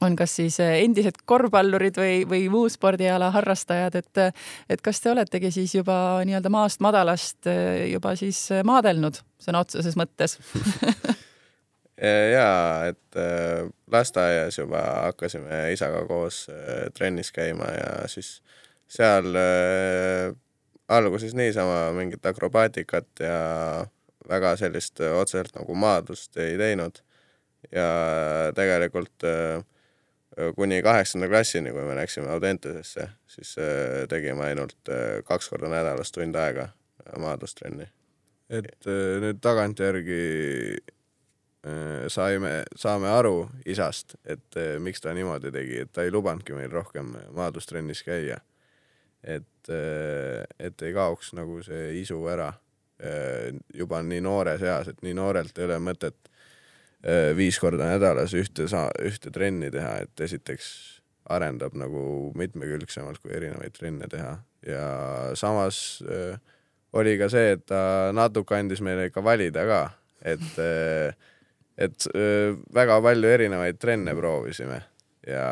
on 0.00 0.16
kas 0.16 0.36
siis 0.40 0.58
endised 0.64 1.22
korvpallurid 1.28 1.98
või, 2.00 2.20
või 2.28 2.46
muu 2.52 2.68
spordiala 2.72 3.30
harrastajad, 3.34 4.00
et, 4.00 4.22
et 4.68 4.80
kas 4.84 5.00
te 5.00 5.10
oletegi 5.12 5.50
siis 5.54 5.74
juba 5.74 5.96
nii-öelda 6.24 6.52
maast 6.52 6.80
madalast 6.80 7.50
juba 7.90 8.14
siis 8.16 8.46
maadelnud 8.64 9.20
sõna 9.40 9.64
otseses 9.64 9.98
mõttes 10.00 10.38
jaa, 12.32 12.86
et 12.86 13.16
äh, 13.16 13.68
lasteaias 13.92 14.58
juba 14.58 14.80
hakkasime 15.06 15.72
isaga 15.74 16.04
koos 16.08 16.46
äh, 16.48 16.88
trennis 16.96 17.32
käima 17.32 17.68
ja 17.74 18.08
siis 18.08 18.40
seal 18.88 19.34
äh, 19.36 20.32
alguses 20.88 21.34
niisama 21.34 21.90
mingit 21.96 22.26
akrobaatikat 22.26 23.20
ja 23.20 23.86
väga 24.28 24.56
sellist 24.56 25.00
otseselt 25.00 25.54
nagu 25.58 25.74
maadlust 25.74 26.36
ei 26.36 26.56
teinud. 26.58 27.02
ja 27.72 27.86
tegelikult 28.56 29.22
kuni 30.56 30.82
kaheksanda 30.82 31.28
klassini, 31.28 31.72
kui 31.74 31.82
me 31.84 31.96
läksime 31.98 32.30
Audentesesse, 32.30 33.08
siis 33.28 33.56
tegime 34.08 34.44
ainult 34.46 34.90
kaks 35.26 35.48
korda 35.50 35.68
nädalas 35.72 36.12
tund 36.14 36.38
aega 36.38 36.68
maadlustrenni. 37.18 37.88
et 38.50 38.86
nüüd 38.86 39.38
tagantjärgi 39.42 40.20
Äh, 41.60 42.06
saime, 42.08 42.62
saame 42.72 43.10
aru 43.12 43.42
isast, 43.68 44.14
et 44.24 44.56
äh, 44.56 44.78
miks 44.80 45.02
ta 45.04 45.12
niimoodi 45.12 45.50
tegi, 45.52 45.82
et 45.82 45.90
ta 45.92 46.06
ei 46.06 46.12
lubanudki 46.12 46.54
meil 46.56 46.70
rohkem 46.72 47.10
maadlustrennis 47.36 48.00
käia. 48.06 48.38
et, 49.22 49.68
äh, 49.68 50.46
et 50.58 50.82
ei 50.82 50.94
kaoks 50.96 51.34
nagu 51.36 51.60
see 51.62 52.00
isu 52.00 52.22
ära 52.32 52.54
juba 53.74 54.02
nii 54.04 54.20
noores 54.20 54.60
eas, 54.60 54.88
et 54.88 54.98
nii 55.04 55.14
noorelt 55.16 55.58
ei 55.58 55.64
ole 55.64 55.76
mõtet 55.80 56.29
viis 57.36 57.56
korda 57.62 57.86
nädalas 57.94 58.34
ühte 58.36 58.66
saa-, 58.68 58.92
ühte 59.00 59.30
trenni 59.32 59.70
teha, 59.72 59.94
et 60.04 60.20
esiteks 60.20 60.66
arendab 61.30 61.76
nagu 61.78 62.02
mitmekülgsemalt, 62.36 63.22
kui 63.22 63.32
erinevaid 63.36 63.72
trenne 63.76 64.08
teha 64.10 64.34
ja 64.66 65.30
samas 65.34 66.02
äh, 66.04 66.38
oli 66.92 67.16
ka 67.18 67.30
see, 67.32 67.54
et 67.56 67.66
ta 67.70 68.10
natuke 68.16 68.56
andis 68.58 68.82
meile 68.84 69.08
ikka 69.08 69.22
valida 69.24 69.64
ka, 69.68 69.82
et 70.26 70.62
äh, 70.62 71.16
et 71.80 72.04
öö, 72.12 72.56
väga 72.76 72.98
palju 73.00 73.28
erinevaid 73.30 73.78
trenne 73.80 74.12
proovisime 74.12 74.82
ja 75.24 75.46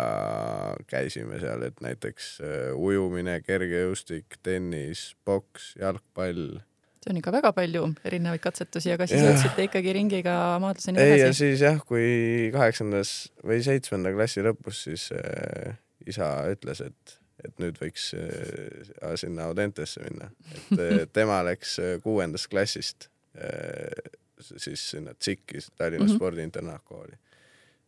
käisime 0.91 1.39
seal, 1.41 1.63
et 1.65 1.79
näiteks 1.81 2.27
öö, 2.45 2.75
ujumine, 2.77 3.39
kergejõustik, 3.47 4.37
tennis, 4.45 5.15
poks, 5.25 5.71
jalgpall. 5.81 6.59
See 7.03 7.13
on 7.13 7.21
ikka 7.21 7.33
väga 7.35 7.53
palju 7.57 7.85
erinevaid 8.09 8.43
katsetusi, 8.43 8.93
aga 8.95 9.07
siis 9.11 9.23
jõudsite 9.23 9.69
ikkagi 9.69 9.95
ringiga 9.97 10.35
maadluseni 10.63 11.03
ei, 11.03 11.21
ja 11.23 11.31
siis 11.37 11.63
jah, 11.65 11.79
kui 11.87 12.51
kaheksandas 12.55 13.15
või 13.47 13.63
seitsmenda 13.67 14.13
klassi 14.17 14.45
lõpus, 14.47 14.85
siis 14.89 15.09
äh, 15.17 15.79
isa 16.07 16.33
ütles, 16.53 16.85
et 16.91 17.19
et 17.47 17.61
nüüd 17.63 17.77
võiks 17.79 18.09
äh, 18.19 19.13
sinna 19.15 19.45
Audentesse 19.47 20.03
minna, 20.03 20.33
et 20.57 20.73
äh, 20.83 21.05
tema 21.21 21.39
läks 21.47 21.77
kuuendast 22.03 22.51
klassist 22.51 23.07
äh, 23.39 24.19
siis 24.41 24.91
sinna 24.91 25.15
TSIK-i, 25.15 25.59
Tallinna 25.77 26.05
mm 26.05 26.11
-hmm. 26.11 26.17
Spordiinternatkooli. 26.17 27.13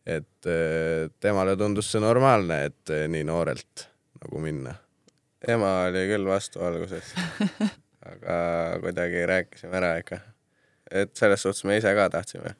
et 0.05 0.45
äh, 0.45 1.11
temale 1.19 1.57
tundus 1.57 1.91
see 1.91 2.01
normaalne, 2.01 2.65
et 2.65 2.89
äh, 2.89 3.07
nii 3.07 3.23
noorelt 3.23 3.87
nagu 4.21 4.39
minna. 4.39 4.75
ema 5.47 5.83
oli 5.83 6.07
küll 6.07 6.25
vastu 6.25 6.59
alguses 6.63 7.13
aga 8.05 8.37
kuidagi 8.81 9.25
rääkisime 9.29 9.77
ära 9.77 9.95
ikka. 10.01 10.19
et 10.91 11.15
selles 11.15 11.41
suhtes 11.41 11.63
me 11.65 11.77
ise 11.77 11.93
ka 11.95 12.09
tahtsime. 12.09 12.55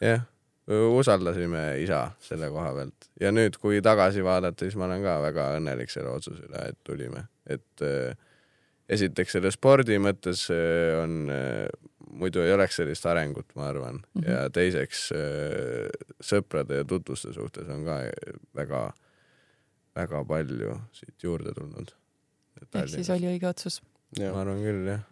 jah, 0.00 0.24
usaldasime 0.68 1.82
isa 1.82 2.10
selle 2.20 2.50
koha 2.50 2.74
pealt 2.74 3.08
ja 3.20 3.32
nüüd, 3.32 3.58
kui 3.60 3.80
tagasi 3.82 4.24
vaadata, 4.24 4.64
siis 4.64 4.76
ma 4.76 4.88
olen 4.90 5.02
ka 5.02 5.20
väga 5.22 5.48
õnnelik 5.58 5.90
selle 5.90 6.12
otsuse 6.12 6.44
üle, 6.48 6.68
et 6.68 6.78
tulime, 6.84 7.26
et 7.46 7.86
äh, 7.86 8.14
esiteks 8.92 9.38
selle 9.38 9.50
spordi 9.54 9.98
mõttes 10.02 10.48
on 11.00 11.30
muidu 12.12 12.42
ei 12.44 12.52
oleks 12.52 12.76
sellist 12.80 13.06
arengut, 13.08 13.48
ma 13.56 13.68
arvan 13.70 13.94
mm, 13.94 14.20
-hmm. 14.20 14.30
ja 14.30 14.50
teiseks 14.50 15.06
sõprade 16.32 16.82
ja 16.82 16.84
tutvuste 16.84 17.32
suhtes 17.32 17.68
on 17.72 17.84
ka 17.88 17.98
väga, 18.56 18.82
väga 19.96 20.24
palju 20.24 20.76
siit 20.92 21.22
juurde 21.22 21.54
tulnud. 21.56 21.94
ehk 22.74 22.88
siis 22.88 23.10
oli 23.10 23.32
õige 23.34 23.48
otsus? 23.48 23.80
Ma 24.20 24.42
arvan 24.42 24.62
küll, 24.64 24.84
jah. 24.90 25.02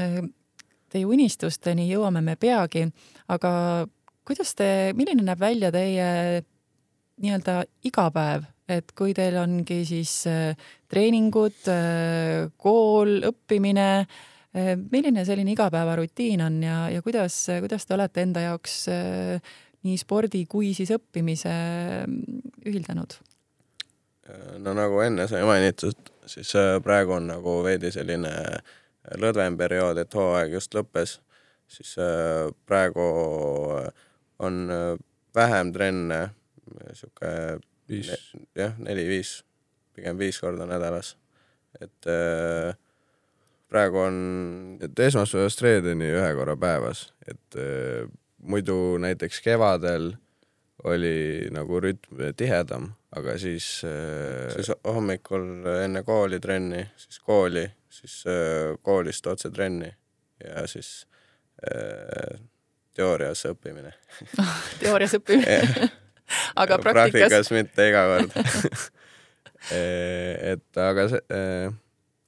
Äh, 0.00 0.20
teie 0.92 1.08
unistusteni 1.08 1.88
jõuame 1.90 2.22
me 2.24 2.36
peagi, 2.40 2.86
aga 3.32 3.52
kuidas 4.26 4.54
te, 4.58 4.92
milline 4.98 5.24
näeb 5.24 5.40
välja 5.40 5.72
teie 5.74 6.42
nii-öelda 7.22 7.62
igapäev, 7.88 8.46
et 8.68 8.90
kui 8.98 9.14
teil 9.16 9.38
ongi 9.40 9.82
siis 9.88 10.22
äh, 10.30 10.70
treeningud, 10.90 11.68
kool, 12.62 13.20
õppimine 13.30 13.90
äh,, 14.00 14.16
Äh, 14.56 14.72
milline 14.92 15.24
selline 15.24 15.52
igapäevarutiin 15.52 16.40
on 16.40 16.62
ja, 16.62 16.88
ja 16.90 17.02
kuidas, 17.02 17.46
kuidas 17.60 17.86
te 17.86 17.94
olete 17.94 18.22
enda 18.24 18.40
jaoks 18.40 18.76
äh, 18.88 19.56
nii 19.84 19.96
spordi 20.00 20.46
kui 20.48 20.70
siis 20.76 20.94
õppimise 20.96 21.52
mm, 22.06 22.52
ühildanud? 22.64 23.18
no 24.64 24.72
nagu 24.74 25.02
enne 25.04 25.28
sai 25.30 25.44
mainitud, 25.46 26.08
siis 26.26 26.54
äh, 26.58 26.76
praegu 26.82 27.16
on 27.16 27.30
nagu 27.30 27.60
veidi 27.64 27.92
selline 27.94 28.32
lõdvem 29.22 29.56
periood, 29.58 29.98
et 30.02 30.14
hooaeg 30.14 30.56
just 30.56 30.74
lõppes, 30.74 31.20
siis 31.70 31.92
praegu 32.66 33.04
on 34.42 34.56
vähem 35.34 35.70
trenne, 35.74 36.18
sihuke 36.90 37.30
viis, 37.88 38.10
jah, 38.56 38.74
neli-viis, 38.82 39.40
pigem 39.94 40.18
viis 40.18 40.38
korda 40.42 40.66
nädalas, 40.68 41.14
et 41.80 42.10
äh, 42.10 42.74
praegu 43.70 44.02
on, 44.06 44.18
et 44.82 45.06
esmaspäevast 45.06 45.62
reedeni 45.64 46.10
ühe 46.14 46.28
korra 46.38 46.56
päevas, 46.60 47.08
et 47.26 47.58
äh, 47.60 48.06
muidu 48.42 48.96
näiteks 49.02 49.42
kevadel 49.44 50.14
oli 50.86 51.48
nagu 51.54 51.80
rütm 51.82 52.22
tihedam, 52.38 52.90
aga 53.16 53.36
siis 53.40 53.66
äh, 53.86 54.50
siis 54.54 54.72
hommikul 54.86 55.66
enne 55.82 56.02
kooli 56.06 56.40
trenni, 56.42 56.84
siis 57.00 57.20
kooli, 57.24 57.64
siis 57.90 58.20
äh, 58.30 58.74
koolist 58.86 59.26
otse 59.26 59.50
trenni 59.50 59.90
ja 60.44 60.66
siis 60.70 61.06
äh, 61.66 62.38
teoorias 62.96 63.46
õppimine. 63.50 63.94
Teoorias 64.82 65.16
õppimine. 65.18 65.90
Aga 66.62 66.78
praktikas? 66.82 67.30
praktikas 67.30 67.50
mitte 67.54 67.90
iga 67.90 68.06
kord. 68.10 68.38
Et 69.76 70.78
aga 70.78 71.06
see 71.10 71.38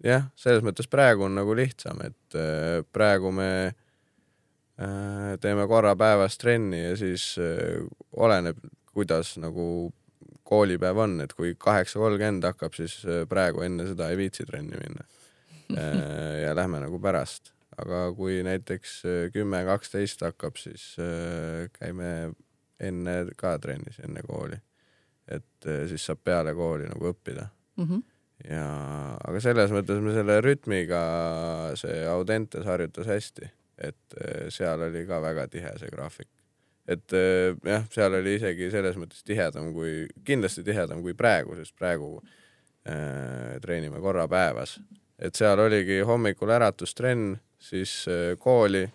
jah, 0.04 0.28
selles 0.38 0.64
mõttes 0.66 0.88
praegu 0.90 1.26
on 1.26 1.36
nagu 1.38 1.54
lihtsam, 1.56 2.00
et 2.06 2.38
äh, 2.38 2.80
praegu 2.94 3.32
me 3.34 3.50
teeme 5.42 5.66
korra 5.66 5.96
päevas 5.98 6.38
trenni 6.38 6.84
ja 6.84 6.96
siis 6.96 7.32
oleneb, 8.16 8.58
kuidas 8.94 9.32
nagu 9.42 9.92
koolipäev 10.48 11.00
on, 11.02 11.20
et 11.20 11.34
kui 11.34 11.54
kaheksa 11.58 11.98
kolmkümmend 11.98 12.46
hakkab, 12.46 12.76
siis 12.78 13.00
praegu 13.28 13.64
enne 13.66 13.88
seda 13.88 14.08
ei 14.12 14.16
viitsi 14.20 14.46
trenni 14.46 14.78
minna. 14.78 15.04
ja 16.44 16.54
lähme 16.56 16.78
nagu 16.80 17.00
pärast, 17.02 17.50
aga 17.76 18.06
kui 18.16 18.38
näiteks 18.46 19.02
kümme, 19.34 19.64
kaksteist 19.66 20.22
hakkab, 20.24 20.56
siis 20.56 20.94
käime 21.74 22.30
enne 22.80 23.16
ka 23.36 23.58
trennis, 23.58 23.98
enne 24.06 24.22
kooli. 24.24 24.56
et 25.28 25.68
siis 25.90 26.06
saab 26.06 26.22
peale 26.24 26.54
kooli 26.54 26.86
nagu 26.88 27.10
õppida 27.10 27.48
mm. 27.76 27.84
-hmm 27.84 28.02
ja, 28.46 28.64
aga 29.18 29.40
selles 29.42 29.72
mõttes 29.74 30.00
me 30.02 30.14
selle 30.14 30.38
rütmiga, 30.44 31.02
see 31.78 32.04
Audentes 32.06 32.66
harjutas 32.68 33.08
hästi, 33.10 33.50
et 33.78 34.18
eh, 34.20 34.48
seal 34.52 34.82
oli 34.88 35.04
ka 35.06 35.20
väga 35.22 35.46
tihe 35.52 35.72
see 35.78 35.90
graafik. 35.92 36.28
et 36.88 37.12
eh, 37.16 37.54
jah, 37.64 37.86
seal 37.92 38.18
oli 38.20 38.36
isegi 38.38 38.70
selles 38.72 38.96
mõttes 39.00 39.24
tihedam 39.26 39.72
kui, 39.76 40.06
kindlasti 40.24 40.64
tihedam 40.66 41.02
kui 41.04 41.14
praegu, 41.14 41.56
sest 41.58 41.76
praegu 41.78 42.16
äh, 42.18 43.58
treenime 43.62 44.00
korra 44.00 44.28
päevas. 44.28 44.78
et 45.18 45.34
seal 45.34 45.58
oligi 45.60 46.00
hommikul 46.06 46.50
äratustrenn, 46.54 47.36
siis 47.58 48.04
äh, 48.08 48.36
kooli, 48.38 48.86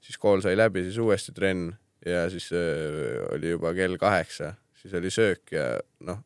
siis 0.00 0.18
kool 0.18 0.42
sai 0.44 0.56
läbi, 0.56 0.84
siis 0.86 0.98
uuesti 0.98 1.32
trenn 1.32 1.72
ja 2.06 2.28
siis 2.30 2.50
äh, 2.52 3.22
oli 3.34 3.54
juba 3.56 3.74
kell 3.74 3.96
kaheksa, 3.96 4.54
siis 4.74 4.94
oli 4.94 5.10
söök 5.10 5.56
ja 5.56 5.66
noh 6.00 6.22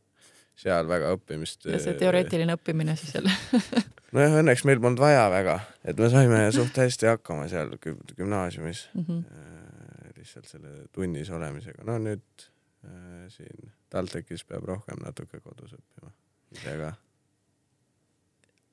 seal 0.57 0.89
väga 0.89 1.13
õppimist. 1.17 1.69
ja 1.69 1.81
see 1.83 1.97
teoreetiline 2.01 2.57
õppimine 2.57 2.97
siis 2.97 3.15
jälle 3.19 3.33
nojah, 4.15 4.37
õnneks 4.43 4.65
meil 4.69 4.83
polnud 4.83 5.01
vaja 5.03 5.27
väga, 5.33 5.57
et 5.85 5.99
me 5.99 6.11
saime 6.13 6.43
suht 6.55 6.79
hästi 6.79 7.11
hakkama 7.11 7.49
seal 7.51 7.73
gümnaasiumis 7.81 8.87
mm. 8.95 9.07
-hmm. 9.09 10.13
lihtsalt 10.19 10.47
selle 10.51 10.87
tunnis 10.93 11.31
olemisega. 11.31 11.85
no 11.85 11.99
nüüd 11.99 12.47
äh, 12.87 13.27
siin 13.33 13.73
TalTechis 13.91 14.45
peab 14.45 14.65
rohkem 14.69 15.03
natuke 15.03 15.41
kodus 15.41 15.75
õppima 15.75 16.13
ise 16.55 16.79
ka. 16.81 16.95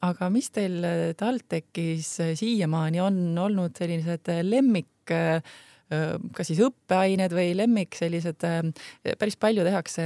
aga 0.10 0.30
mis 0.30 0.50
teil 0.52 0.82
TalTechis 1.18 2.16
siiamaani 2.40 3.02
on 3.02 3.38
olnud 3.38 3.78
sellised 3.78 4.34
lemmik 4.44 5.12
äh, 5.12 5.42
kas 6.34 6.50
siis 6.50 6.62
õppeained 6.64 7.34
või 7.36 7.54
lemmik, 7.58 7.96
sellised, 7.98 8.46
päris 9.20 9.38
palju 9.38 9.66
tehakse 9.66 10.04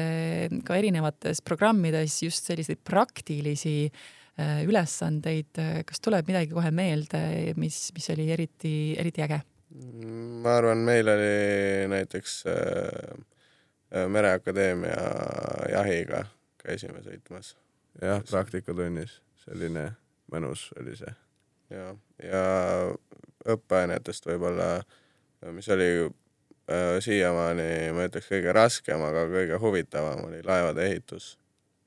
ka 0.67 0.77
erinevates 0.79 1.41
programmides 1.45 2.17
just 2.23 2.49
selliseid 2.49 2.81
praktilisi 2.83 3.91
ülesandeid, 4.37 5.57
kas 5.87 6.01
tuleb 6.03 6.27
midagi 6.29 6.51
kohe 6.53 6.69
meelde, 6.71 7.19
mis, 7.57 7.87
mis 7.95 8.09
oli 8.13 8.27
eriti, 8.33 8.73
eriti 8.99 9.23
äge? 9.25 9.39
ma 10.43 10.53
arvan, 10.61 10.79
meil 10.87 11.09
oli 11.11 11.87
näiteks 11.91 12.35
Mereakadeemia 14.13 15.01
jahiga 15.73 16.21
käisime 16.63 17.01
sõitmas. 17.03 17.55
jah, 18.01 18.21
praktikatunnis, 18.29 19.17
selline 19.43 19.89
mõnus 20.31 20.69
oli 20.79 20.95
see. 20.99 21.13
ja, 21.73 21.89
ja 22.23 22.45
õppeainetest 23.53 24.29
võib-olla 24.29 24.69
äh, 24.77 24.87
mis 25.51 25.69
oli 25.69 25.89
äh, 26.05 26.97
siiamaani, 26.99 27.91
ma 27.95 28.07
ütleks, 28.07 28.29
kõige 28.31 28.53
raskem, 28.55 29.03
aga 29.05 29.27
kõige 29.31 29.59
huvitavam 29.61 30.25
oli 30.29 30.41
laevade 30.45 30.85
ehitus. 30.87 31.37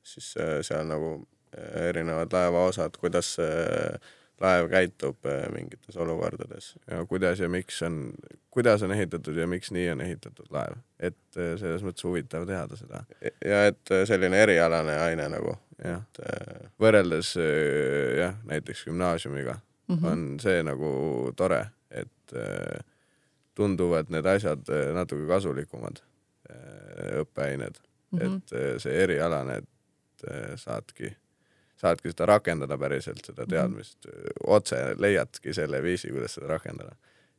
siis 0.02 0.34
äh, 0.40 0.58
seal 0.66 0.86
nagu 0.88 1.12
äh, 1.18 1.39
erinevad 1.88 2.32
laevaosad, 2.32 2.96
kuidas 3.00 3.34
see 3.34 3.98
laev 4.40 4.68
käitub 4.72 5.26
äh, 5.28 5.48
mingites 5.52 5.96
olukordades. 5.96 6.74
ja 6.90 7.06
kuidas 7.06 7.40
ja 7.40 7.48
miks 7.48 7.82
on, 7.82 8.12
kuidas 8.50 8.82
on 8.82 8.92
ehitatud 8.92 9.36
ja 9.36 9.46
miks 9.46 9.70
nii 9.70 9.90
on 9.90 10.00
ehitatud 10.00 10.46
laev, 10.50 10.78
et 10.98 11.18
äh, 11.36 11.54
selles 11.60 11.84
mõttes 11.84 12.04
huvitav 12.04 12.46
teada 12.48 12.76
seda. 12.76 13.04
ja 13.44 13.64
et 13.68 13.92
äh, 13.92 14.04
selline 14.08 14.40
erialane 14.42 14.96
aine 15.00 15.28
nagu. 15.28 15.56
jah 15.84 16.00
et..., 16.00 16.70
võrreldes 16.80 17.34
jah, 18.18 18.34
näiteks 18.44 18.84
gümnaasiumiga 18.84 19.54
mm 19.88 19.96
-hmm. 19.96 20.06
on 20.06 20.40
see 20.40 20.62
nagu 20.62 21.32
tore, 21.36 21.66
et 21.90 22.34
tunduvad 23.54 24.12
need 24.12 24.26
asjad 24.26 24.68
natuke 24.94 25.26
kasulikumad, 25.26 26.02
õppeained 27.20 27.80
mm, 28.10 28.18
-hmm. 28.18 28.36
et 28.36 28.82
see 28.82 29.02
erialane, 29.02 29.56
et 29.56 30.60
saadki, 30.60 31.16
saadki 31.80 32.12
seda 32.12 32.28
rakendada 32.34 32.78
päriselt, 32.78 33.22
seda 33.24 33.44
mhm. 33.44 33.50
teadmist 33.54 34.06
mm, 34.06 34.12
-hmm. 34.12 34.42
otse 34.56 34.80
leiadki 34.98 35.54
selle 35.56 35.82
viisi, 35.82 36.12
kuidas 36.12 36.34
seda 36.38 36.46
rakendada. 36.54 36.96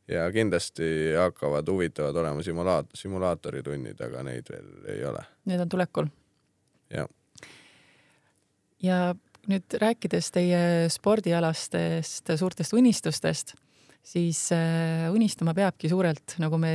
ja 0.08 0.26
kindlasti 0.32 1.14
hakkavad 1.18 1.68
huvitavad 1.68 2.16
olema 2.16 2.42
simulaat-, 2.42 2.90
simulaatoritunnid, 2.94 4.00
aga 4.00 4.22
neid 4.22 4.48
veel 4.50 4.96
ei 4.96 5.04
ole. 5.04 5.24
Need 5.44 5.60
on 5.60 5.68
tulekul? 5.68 6.06
jah. 6.90 7.08
ja 8.82 9.14
nüüd 9.48 9.78
rääkides 9.78 10.30
teie 10.30 10.88
spordialastest 10.90 12.34
suurtest 12.36 12.72
unistustest 12.72 13.54
siis 14.02 14.48
unistama 15.12 15.54
peabki 15.54 15.88
suurelt, 15.88 16.34
nagu 16.42 16.58
me 16.58 16.72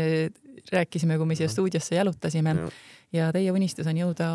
rääkisime, 0.72 1.18
kui 1.18 1.28
me 1.28 1.36
siia 1.36 1.50
stuudiosse 1.52 1.96
jalutasime. 1.96 2.56
ja 3.14 3.32
teie 3.32 3.52
unistus 3.52 3.88
on 3.88 3.98
jõuda 3.98 4.28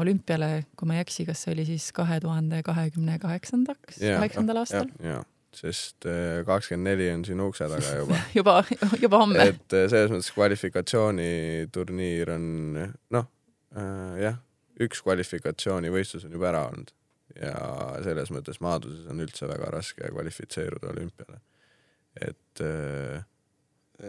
olümpiale, 0.00 0.64
kui 0.76 0.88
ma 0.88 0.98
ei 0.98 1.04
eksi, 1.04 1.26
kas 1.28 1.44
see 1.44 1.54
oli 1.54 1.66
siis 1.68 1.90
kahe 1.96 2.18
tuhande 2.22 2.62
kahekümne 2.66 3.18
kaheksandaks, 3.22 4.00
kaheksandal 4.00 4.62
aastal? 4.62 4.90
jaa, 5.02 5.22
sest 5.54 6.08
äh, 6.10 6.42
kakskümmend 6.46 6.90
neli 6.90 7.10
on 7.14 7.24
siin 7.26 7.42
ukse 7.44 7.68
taga 7.70 7.94
juba. 8.00 8.18
Juba, 8.34 8.56
juba 9.02 9.22
homme. 9.22 9.48
et 9.52 9.76
äh, 9.76 9.86
selles 9.92 10.14
mõttes 10.14 10.32
kvalifikatsiooniturniir 10.34 12.34
on 12.34 12.44
noh 13.14 13.30
äh,, 13.76 14.14
jah, 14.24 14.40
üks 14.82 15.04
kvalifikatsioonivõistlus 15.06 16.26
on 16.28 16.36
juba 16.36 16.50
ära 16.52 16.66
olnud. 16.70 16.94
Ja 17.34 17.54
selles 18.04 18.30
mõttes 18.30 18.60
maaduses 18.62 19.08
on 19.10 19.18
üldse 19.24 19.48
väga 19.50 19.66
raske 19.74 20.06
kvalifitseeruda 20.12 20.92
olümpiale. 20.92 21.40
Et 22.22 22.62
äh, 22.62 23.24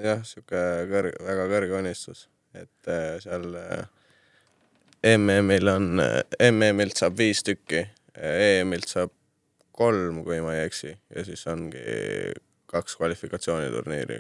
jah, 0.03 0.21
sihuke 0.27 0.61
kõrge, 0.91 1.15
väga 1.25 1.47
kõrge 1.49 1.79
unistus, 1.79 2.27
et 2.53 2.91
äh, 2.91 3.15
seal 3.23 3.55
äh, 3.57 3.87
MM-il 5.05 5.69
on, 5.69 6.01
MM-ilt 6.49 6.97
saab 6.97 7.17
viis 7.19 7.43
tükki, 7.45 7.83
EM-ilt 8.17 8.89
saab 8.89 9.13
kolm, 9.75 10.23
kui 10.25 10.39
ma 10.41 10.55
ei 10.55 10.65
eksi, 10.65 10.93
ja 11.15 11.25
siis 11.27 11.45
ongi 11.51 11.83
kaks 12.71 12.97
kvalifikatsiooniturniiri. 12.97 14.19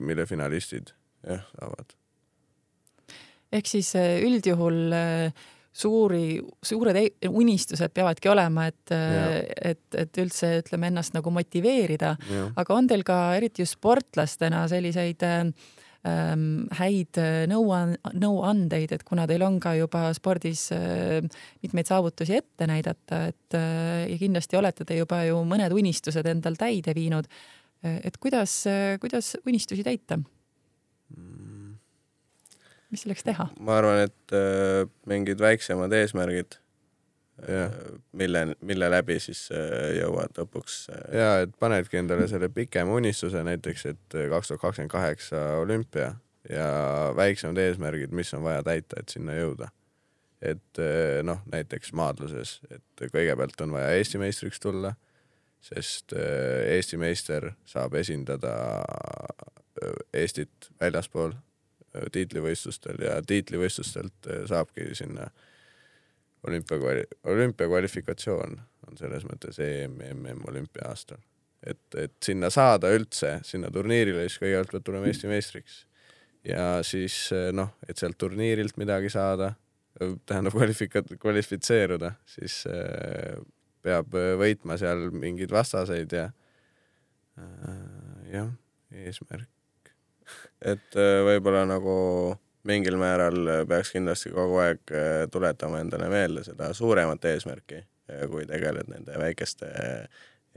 mille 0.00 0.24
finalistid 0.26 0.94
jah 1.26 1.42
saavad. 1.52 1.90
ehk 3.52 3.66
siis 3.66 3.90
üldjuhul 4.24 4.92
äh, 4.96 5.32
suuri, 5.78 6.38
suured 6.62 6.98
unistused 7.28 7.92
peavadki 7.94 8.30
olema, 8.32 8.66
et, 8.70 8.92
et, 8.92 9.82
et 9.94 10.20
üldse 10.22 10.58
ütleme 10.62 10.90
ennast 10.90 11.14
nagu 11.16 11.30
motiveerida. 11.34 12.14
aga 12.56 12.74
on 12.74 12.88
teil 12.90 13.04
ka 13.06 13.18
eriti 13.36 13.62
just 13.62 13.78
sportlastena 13.78 14.66
selliseid 14.70 15.22
ähm, 15.26 15.52
häid 16.78 17.18
nõuan-, 17.50 17.96
nõuandeid, 18.14 18.92
et 18.94 19.02
kuna 19.04 19.26
teil 19.26 19.42
on 19.44 19.58
ka 19.60 19.74
juba 19.76 20.06
spordis 20.16 20.68
äh, 20.72 21.18
mitmeid 21.64 21.90
saavutusi 21.90 22.36
ette 22.38 22.68
näidata, 22.70 23.24
et 23.32 23.56
äh, 23.58 24.06
ja 24.06 24.18
kindlasti 24.20 24.56
olete 24.56 24.86
te 24.88 24.96
juba 24.96 25.24
ju 25.26 25.42
mõned 25.44 25.74
unistused 25.74 26.26
endal 26.30 26.56
täide 26.60 26.94
viinud. 26.96 27.26
et 27.82 28.16
kuidas, 28.18 28.64
kuidas 28.98 29.36
unistusi 29.46 29.84
täita 29.86 30.16
mm.? 30.18 31.58
mis 32.92 33.04
selleks 33.04 33.26
teha? 33.26 33.48
ma 33.60 33.78
arvan, 33.80 34.06
et 34.08 34.34
äh, 34.36 34.88
mingid 35.10 35.40
väiksemad 35.42 35.92
eesmärgid, 36.00 36.58
äh, 37.48 37.72
mille, 38.12 38.56
mille 38.60 38.90
läbi 38.90 39.18
siis 39.22 39.48
äh, 39.54 39.96
jõuad 39.98 40.36
lõpuks. 40.38 40.78
ja 41.14 41.30
et 41.44 41.54
panedki 41.60 42.00
endale 42.00 42.28
selle 42.30 42.48
pikema 42.52 42.98
unistuse 42.98 43.42
näiteks, 43.46 43.86
et 43.86 44.18
kaks 44.30 44.52
tuhat 44.52 44.62
kakskümmend 44.62 44.92
kaheksa 44.92 45.42
olümpia 45.62 46.12
ja 46.50 46.68
väiksemad 47.16 47.58
eesmärgid, 47.62 48.14
mis 48.14 48.32
on 48.34 48.42
vaja 48.46 48.62
täita, 48.66 49.00
et 49.00 49.14
sinna 49.14 49.36
jõuda. 49.36 49.72
et 50.42 50.78
noh, 51.26 51.40
näiteks 51.50 51.90
maadluses, 51.98 52.60
et 52.70 53.08
kõigepealt 53.10 53.58
on 53.64 53.72
vaja 53.74 53.90
Eesti 53.98 54.20
meistriks 54.22 54.60
tulla, 54.62 54.92
sest 55.60 56.14
Eesti 56.14 56.96
meister 56.96 57.50
saab 57.66 57.96
esindada 57.98 58.52
Eestit 60.14 60.70
väljaspool 60.80 61.34
tiitlivõistlustel 62.14 63.02
ja 63.02 63.18
tiitlivõistlustelt 63.26 64.30
saabki 64.46 64.92
sinna 64.94 65.26
olümpiakvali-, 66.46 67.08
olümpiakvalifikatsioon 67.32 68.60
on 68.88 69.00
selles 69.00 69.26
mõttes 69.28 69.58
EM, 69.62 69.98
MM 70.14 70.46
olümpia 70.48 70.88
aastal. 70.88 71.18
et, 71.66 71.82
et 71.98 72.14
sinna 72.22 72.50
saada 72.54 72.90
üldse, 72.94 73.40
sinna 73.44 73.70
turniirile, 73.74 74.28
siis 74.28 74.38
kõigepealt 74.42 74.74
pead 74.74 74.84
tulema 74.86 75.10
Eesti 75.10 75.30
meistriks. 75.30 75.84
ja 76.46 76.78
siis 76.86 77.28
noh, 77.52 77.74
et 77.88 77.98
sealt 77.98 78.18
turniirilt 78.18 78.78
midagi 78.78 79.10
saada, 79.10 79.52
tähendab 79.98 80.54
kvalifika-, 80.54 81.04
kvalifitseeruda, 81.20 82.12
siis 82.26 82.62
äh, 82.70 83.38
peab 83.82 84.14
võitma 84.40 84.78
seal 84.80 85.08
mingeid 85.14 85.52
vastaseid 85.54 86.12
ja 86.14 86.28
äh, 87.38 87.78
jah, 88.32 88.50
eesmärk. 88.92 89.48
et 90.60 90.98
äh, 90.98 91.22
võib-olla 91.26 91.64
nagu 91.68 91.96
mingil 92.68 92.98
määral 93.00 93.66
peaks 93.68 93.92
kindlasti 93.94 94.32
kogu 94.34 94.60
aeg 94.64 94.94
äh, 94.94 95.26
tuletama 95.32 95.82
endale 95.84 96.08
meelde 96.12 96.44
seda 96.46 96.72
suuremat 96.76 97.24
eesmärki, 97.32 97.82
kui 98.32 98.46
tegeled 98.48 98.88
nende 98.88 99.18
väikeste 99.20 99.68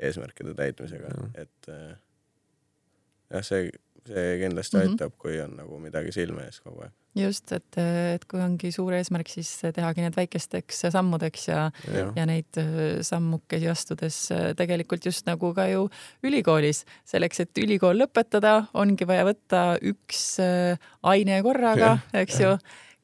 eesmärkide 0.02 0.54
täitmisega, 0.56 1.10
et 1.36 1.67
jah, 1.67 3.43
see, 3.43 3.67
see 4.08 4.38
kindlasti 4.39 4.78
mm 4.78 4.84
-hmm. 4.84 4.91
aitab, 4.95 5.17
kui 5.19 5.36
on 5.41 5.58
nagu 5.60 5.80
midagi 5.80 6.15
silme 6.15 6.45
ees 6.47 6.62
kogu 6.63 6.86
aeg 6.86 7.00
just, 7.17 7.52
et, 7.56 7.78
et 7.78 8.24
kui 8.30 8.39
ongi 8.41 8.71
suur 8.74 8.93
eesmärk, 8.95 9.30
siis 9.32 9.50
tehagi 9.76 10.04
need 10.06 10.15
väikesteks 10.15 10.86
sammudeks 10.93 11.47
ja, 11.50 11.63
ja., 11.91 12.06
ja 12.15 12.28
neid 12.28 12.60
äh, 12.62 13.02
sammukesi 13.06 13.67
astudes 13.71 14.19
äh, 14.34 14.52
tegelikult 14.58 15.06
just 15.10 15.28
nagu 15.28 15.52
ka 15.58 15.67
ju 15.71 15.88
ülikoolis, 16.28 16.86
selleks, 17.08 17.43
et 17.43 17.63
ülikool 17.63 18.00
lõpetada, 18.04 18.62
ongi 18.80 19.08
vaja 19.10 19.26
võtta 19.28 19.65
üks 19.91 20.24
äh, 20.43 20.80
aine 21.12 21.41
korraga, 21.45 21.97
eks 22.24 22.41
ju. 22.43 22.56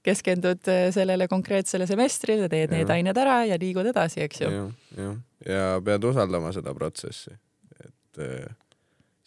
Keskendud 0.08 0.70
sellele 0.96 1.26
konkreetsele 1.28 1.84
semestrile, 1.90 2.46
teed 2.48 2.72
ja. 2.72 2.78
need 2.78 2.92
ained 2.94 3.18
ära 3.20 3.42
ja 3.50 3.58
liigud 3.60 3.90
edasi, 3.90 4.22
eks 4.24 4.40
ju. 4.40 4.52
jah, 4.96 5.18
ja 5.44 5.66
pead 5.84 6.06
usaldama 6.08 6.54
seda 6.56 6.72
protsessi, 6.78 7.34
et 7.84 8.22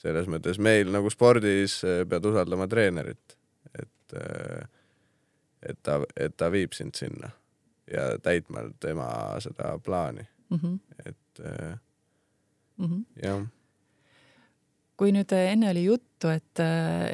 selles 0.01 0.31
mõttes 0.33 0.57
meil 0.57 0.89
nagu 0.95 1.13
spordis 1.13 1.83
pead 1.85 2.31
usaldama 2.31 2.65
treenerit 2.71 3.37
et, 4.17 4.71
et 5.71 5.79
ta, 5.83 6.01
et 6.17 6.37
ta 6.37 6.51
viib 6.53 6.75
sind 6.77 6.99
sinna 6.99 7.31
ja 7.91 8.13
täitma 8.23 8.69
tema 8.81 9.09
seda 9.43 9.79
plaani 9.85 10.27
mm. 10.51 10.59
-hmm. 10.59 10.79
et 11.07 11.41
mm 12.77 12.87
-hmm. 12.87 13.05
jah. 13.23 13.47
kui 14.97 15.13
nüüd 15.13 15.33
enne 15.33 15.71
oli 15.71 15.85
juttu, 15.85 16.29
et, 16.29 16.61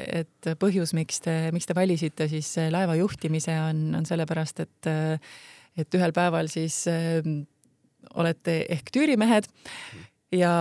et 0.07 0.47
põhjus, 0.59 0.93
miks 0.93 1.21
te, 1.21 1.51
miks 1.51 1.65
te 1.65 1.75
valisite 1.75 2.27
siis 2.27 2.55
laeva 2.69 2.95
juhtimise, 2.95 3.59
on, 3.69 3.95
on 3.95 4.05
sellepärast, 4.05 4.59
et, 4.59 4.89
et 5.77 5.95
ühel 5.95 6.11
päeval 6.11 6.47
siis 6.47 6.85
olete 8.13 8.65
ehk 8.69 8.91
tüürimehed 8.91 9.47
ja, 10.31 10.53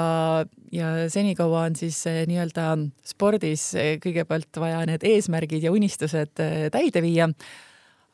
ja 0.73 0.91
senikaua 1.11 1.67
on 1.67 1.77
siis 1.79 1.99
nii-öelda 2.29 2.69
spordis 3.07 3.71
kõigepealt 4.03 4.61
vaja 4.63 4.83
need 4.89 5.07
eesmärgid 5.07 5.67
ja 5.67 5.73
unistused 5.75 6.43
äh, 6.43 6.67
täide 6.75 7.03
viia. 7.05 7.29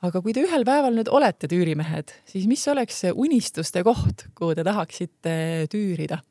aga 0.03 0.23
kui 0.23 0.35
te 0.35 0.43
ühel 0.43 0.65
päeval 0.67 0.97
nüüd 0.97 1.11
olete 1.13 1.49
tüürimehed, 1.51 2.15
siis 2.27 2.49
mis 2.51 2.65
oleks 2.69 3.03
see 3.05 3.13
unistuste 3.13 3.85
koht, 3.87 4.27
kuhu 4.39 4.57
te 4.59 4.65
tahaksite 4.67 5.69
tüürida 5.73 6.23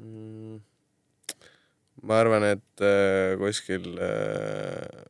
mm,? 0.00 0.58
ma 2.08 2.20
arvan, 2.22 2.46
et 2.54 2.84
äh, 2.84 3.36
kuskil 3.40 3.94
äh, 4.00 5.06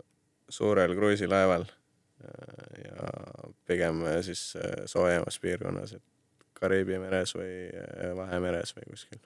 suurel 0.48 0.96
kruiisilaeval 0.96 1.68
ja 2.78 3.10
pigem 3.68 4.00
siis 4.26 4.40
soojemas 4.90 5.36
piirkonnas, 5.38 5.92
et 5.94 6.17
Kariibi 6.58 6.98
meres 7.00 7.34
või 7.36 7.68
äh, 7.70 8.12
Vahemeres 8.18 8.74
või 8.76 8.88
kuskil? 8.90 9.20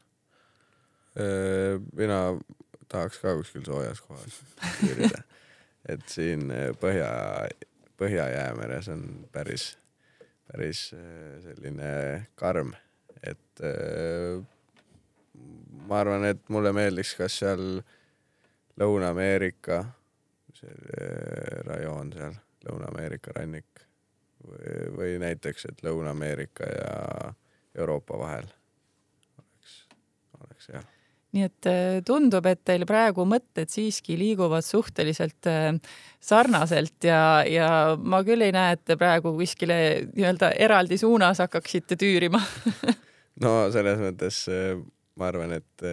Äh, 1.16 1.78
mina 1.96 2.18
tahaks 2.92 3.20
ka 3.22 3.34
kuskil 3.38 3.64
soojas 3.66 4.02
kohas 4.04 4.40
üürida. 4.84 5.22
et 5.92 6.04
siin 6.12 6.50
äh, 6.52 6.70
Põhja, 6.80 7.10
Põhja-Jäämeres 8.00 8.90
on 8.92 9.06
päris, 9.32 9.72
päris 10.50 10.88
selline 11.44 11.92
karm, 12.36 12.72
et 13.22 13.62
ma 15.86 16.00
arvan, 16.00 16.24
et 16.26 16.42
mulle 16.50 16.72
meeldiks, 16.74 17.12
kas 17.20 17.36
seal 17.44 17.62
Lõuna-Ameerika, 18.80 19.84
see 20.56 21.06
rajoon 21.68 22.10
seal, 22.16 22.36
Lõuna-Ameerika 22.66 23.36
rannik 23.36 23.86
või, 24.42 25.12
näiteks, 25.22 25.68
et 25.70 25.84
Lõuna-Ameerika 25.86 26.68
ja 26.70 26.96
Euroopa 27.78 28.18
vahel 28.20 28.48
oleks, 29.38 29.78
oleks 30.40 30.74
jah 30.74 30.90
nii 31.32 31.46
et 31.48 31.68
äh, 31.68 31.98
tundub, 32.04 32.44
et 32.48 32.60
teil 32.66 32.84
praegu 32.88 33.24
mõtted 33.28 33.70
siiski 33.72 34.18
liiguvad 34.20 34.64
suhteliselt 34.66 35.48
äh, 35.48 35.70
sarnaselt 36.20 37.06
ja, 37.08 37.22
ja 37.48 37.68
ma 37.96 38.20
küll 38.26 38.44
ei 38.44 38.52
näe, 38.52 38.76
et 38.76 38.84
te 38.84 38.98
praegu 39.00 39.32
kuskile 39.38 39.76
nii-öelda 40.12 40.52
eraldi 40.60 41.00
suunas 41.00 41.42
hakkaksite 41.44 41.98
tüürima. 42.00 42.42
No 43.42 43.72
selles 43.72 43.96
mõttes 43.98 44.42
äh, 44.52 44.76
ma 45.18 45.30
arvan, 45.30 45.54
et 45.56 45.84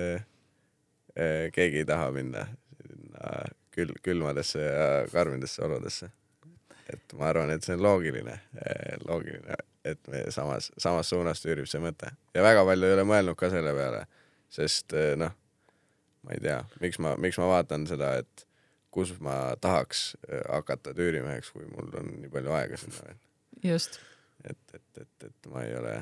keegi 1.56 1.80
ei 1.82 1.86
taha 1.88 2.10
minna 2.14 2.44
sinna 2.84 3.32
kül-, 3.74 3.96
külmadesse 4.04 4.60
ja 4.60 4.90
karmidesse 5.10 5.64
oludesse 5.66 6.12
et 6.94 7.14
ma 7.18 7.30
arvan, 7.30 7.52
et 7.54 7.66
see 7.66 7.76
on 7.78 7.84
loogiline, 7.84 8.36
eh, 8.66 8.98
loogiline, 9.06 9.58
et 9.88 10.12
me 10.12 10.24
samas, 10.34 10.72
samas 10.78 11.10
suunas 11.12 11.42
tüürib 11.44 11.70
see 11.70 11.82
mõte 11.84 12.12
ja 12.36 12.44
väga 12.46 12.66
palju 12.68 12.88
ei 12.88 12.98
ole 12.98 13.06
mõelnud 13.08 13.38
ka 13.40 13.52
selle 13.54 13.74
peale, 13.78 14.04
sest 14.54 14.94
eh, 14.98 15.14
noh, 15.20 15.34
ma 16.26 16.36
ei 16.36 16.44
tea, 16.44 16.60
miks 16.84 17.00
ma, 17.04 17.16
miks 17.22 17.40
ma 17.42 17.50
vaatan 17.54 17.88
seda, 17.90 18.16
et 18.24 18.46
kus 18.94 19.14
ma 19.24 19.56
tahaks 19.62 20.00
eh, 20.28 20.44
hakata 20.50 20.94
tüürimeheks, 20.98 21.54
kui 21.56 21.66
mul 21.70 21.92
on 22.02 22.14
nii 22.24 22.32
palju 22.34 22.56
aega 22.58 22.80
sinna 22.82 23.06
veel. 23.06 23.20
just. 23.74 24.00
et, 24.44 24.62
et, 24.74 25.04
et, 25.04 25.30
et 25.30 25.52
ma 25.54 25.66
ei 25.68 25.76
ole 25.78 25.98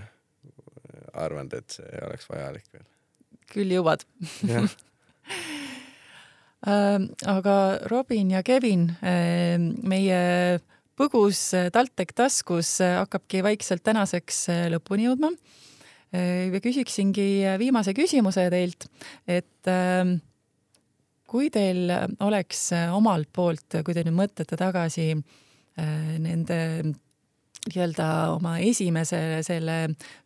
arvanud, 1.17 1.53
et 1.57 1.79
see 1.79 2.05
oleks 2.07 2.29
vajalik 2.31 2.67
veel. 2.73 2.87
küll 3.51 3.71
jõuad 3.77 4.03
äh, 6.67 6.97
aga 7.35 7.57
Robin 7.91 8.31
ja 8.35 8.41
Kevin, 8.47 8.89
meie 9.83 10.21
põgus 10.97 11.39
äh, 11.57 11.69
TalTech 11.73 12.15
taskus 12.17 12.77
äh, 12.83 12.97
hakkabki 13.01 13.43
vaikselt 13.45 13.85
tänaseks 13.85 14.43
äh, 14.53 14.65
lõpuni 14.73 15.07
jõudma. 15.09 15.33
ja 16.07 16.59
küsiksingi 16.63 17.43
viimase 17.59 17.91
küsimuse 17.91 18.45
teilt, 18.47 18.85
et 19.27 19.67
ähm, 19.67 20.13
kui 21.27 21.49
teil 21.51 21.91
oleks 22.23 22.61
omalt 22.95 23.27
poolt, 23.35 23.75
kui 23.83 23.91
te 23.93 24.05
nüüd 24.07 24.15
mõtlete 24.15 24.55
tagasi 24.55 25.09
nende 26.23 26.59
nii-öelda 27.67 28.07
oma 28.37 28.55
esimese 28.63 29.19
selle 29.43 29.75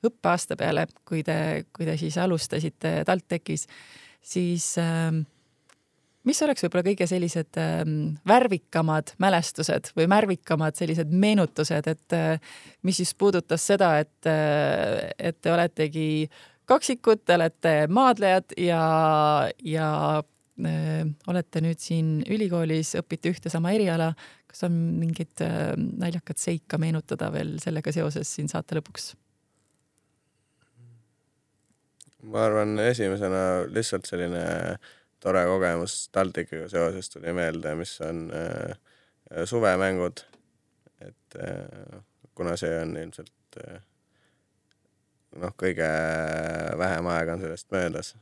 õppeaasta 0.05 0.53
peale, 0.60 0.86
kui 1.01 1.25
te, 1.25 1.65
kui 1.73 1.89
te 1.89 1.97
siis 1.97 2.19
alustasite 2.21 2.99
TalTechis, 3.10 3.65
siis 4.21 4.75
äh, 4.77 5.10
mis 6.27 6.41
oleks 6.45 6.65
võib-olla 6.65 6.86
kõige 6.86 7.07
sellised 7.10 7.57
äh, 7.62 7.81
värvikamad 8.27 9.15
mälestused 9.21 9.91
või 9.97 10.07
märvikamad 10.12 10.77
sellised 10.77 11.12
meenutused, 11.12 11.88
et 11.88 12.17
äh, 12.17 12.55
mis 12.86 13.01
siis 13.01 13.13
puudutas 13.17 13.65
seda, 13.71 13.95
et 14.03 14.29
äh,, 14.29 15.12
et 15.17 15.41
te 15.41 15.53
oletegi 15.53 16.29
kaksikud, 16.71 17.23
te 17.25 17.36
olete 17.36 17.73
maadlejad 17.91 18.53
ja, 18.62 18.84
ja 19.65 19.88
äh, 20.19 21.01
olete 21.31 21.63
nüüd 21.65 21.81
siin 21.81 22.19
ülikoolis, 22.29 22.95
õpite 23.01 23.34
ühte 23.34 23.53
sama 23.53 23.73
eriala. 23.75 24.13
kas 24.51 24.65
on 24.67 24.77
mingit 24.99 25.41
äh, 25.45 25.73
naljakat 25.77 26.38
seika 26.38 26.77
meenutada 26.81 27.31
veel 27.34 27.57
sellega 27.63 27.93
seoses 27.95 28.29
siin 28.36 28.51
saate 28.51 28.77
lõpuks? 28.79 29.13
ma 32.21 32.43
arvan, 32.45 32.75
esimesena 32.86 33.65
lihtsalt 33.73 34.05
selline 34.05 34.41
äh, 34.41 34.91
tore 35.21 35.45
kogemus 35.45 36.10
TalTechiga 36.12 36.67
seoses 36.69 37.10
tuli 37.13 37.34
meelde, 37.34 37.75
mis 37.77 37.93
on 38.01 38.27
äh, 38.36 39.45
suvemängud. 39.45 40.25
et 41.01 41.39
äh, 41.41 42.01
kuna 42.36 42.57
see 42.57 42.73
on 42.81 42.97
ilmselt 42.97 43.57
äh, 43.65 43.81
noh, 45.41 45.53
kõige 45.57 45.88
vähem 46.77 47.10
aega 47.13 47.36
on 47.36 47.43
sellest 47.45 47.71
möödas. 47.71 48.15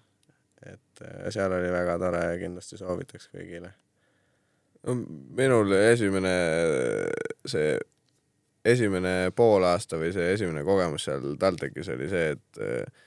et 0.65 1.03
äh, 1.03 1.29
seal 1.33 1.51
oli 1.51 1.71
väga 1.71 1.99
tore 1.99 2.23
ja 2.25 2.39
kindlasti 2.39 2.77
soovitaks 2.77 3.29
kõigile. 3.33 3.71
no 4.83 4.95
minul 5.37 5.71
esimene 5.79 6.35
see 7.45 7.77
esimene 8.65 9.31
poolaasta 9.35 9.97
või 9.99 10.11
see 10.13 10.33
esimene 10.33 10.63
kogemus 10.67 11.05
seal 11.07 11.35
TalTechis 11.39 11.89
oli 11.95 12.09
see, 12.11 12.35
et 12.35 12.63
äh, 12.63 13.05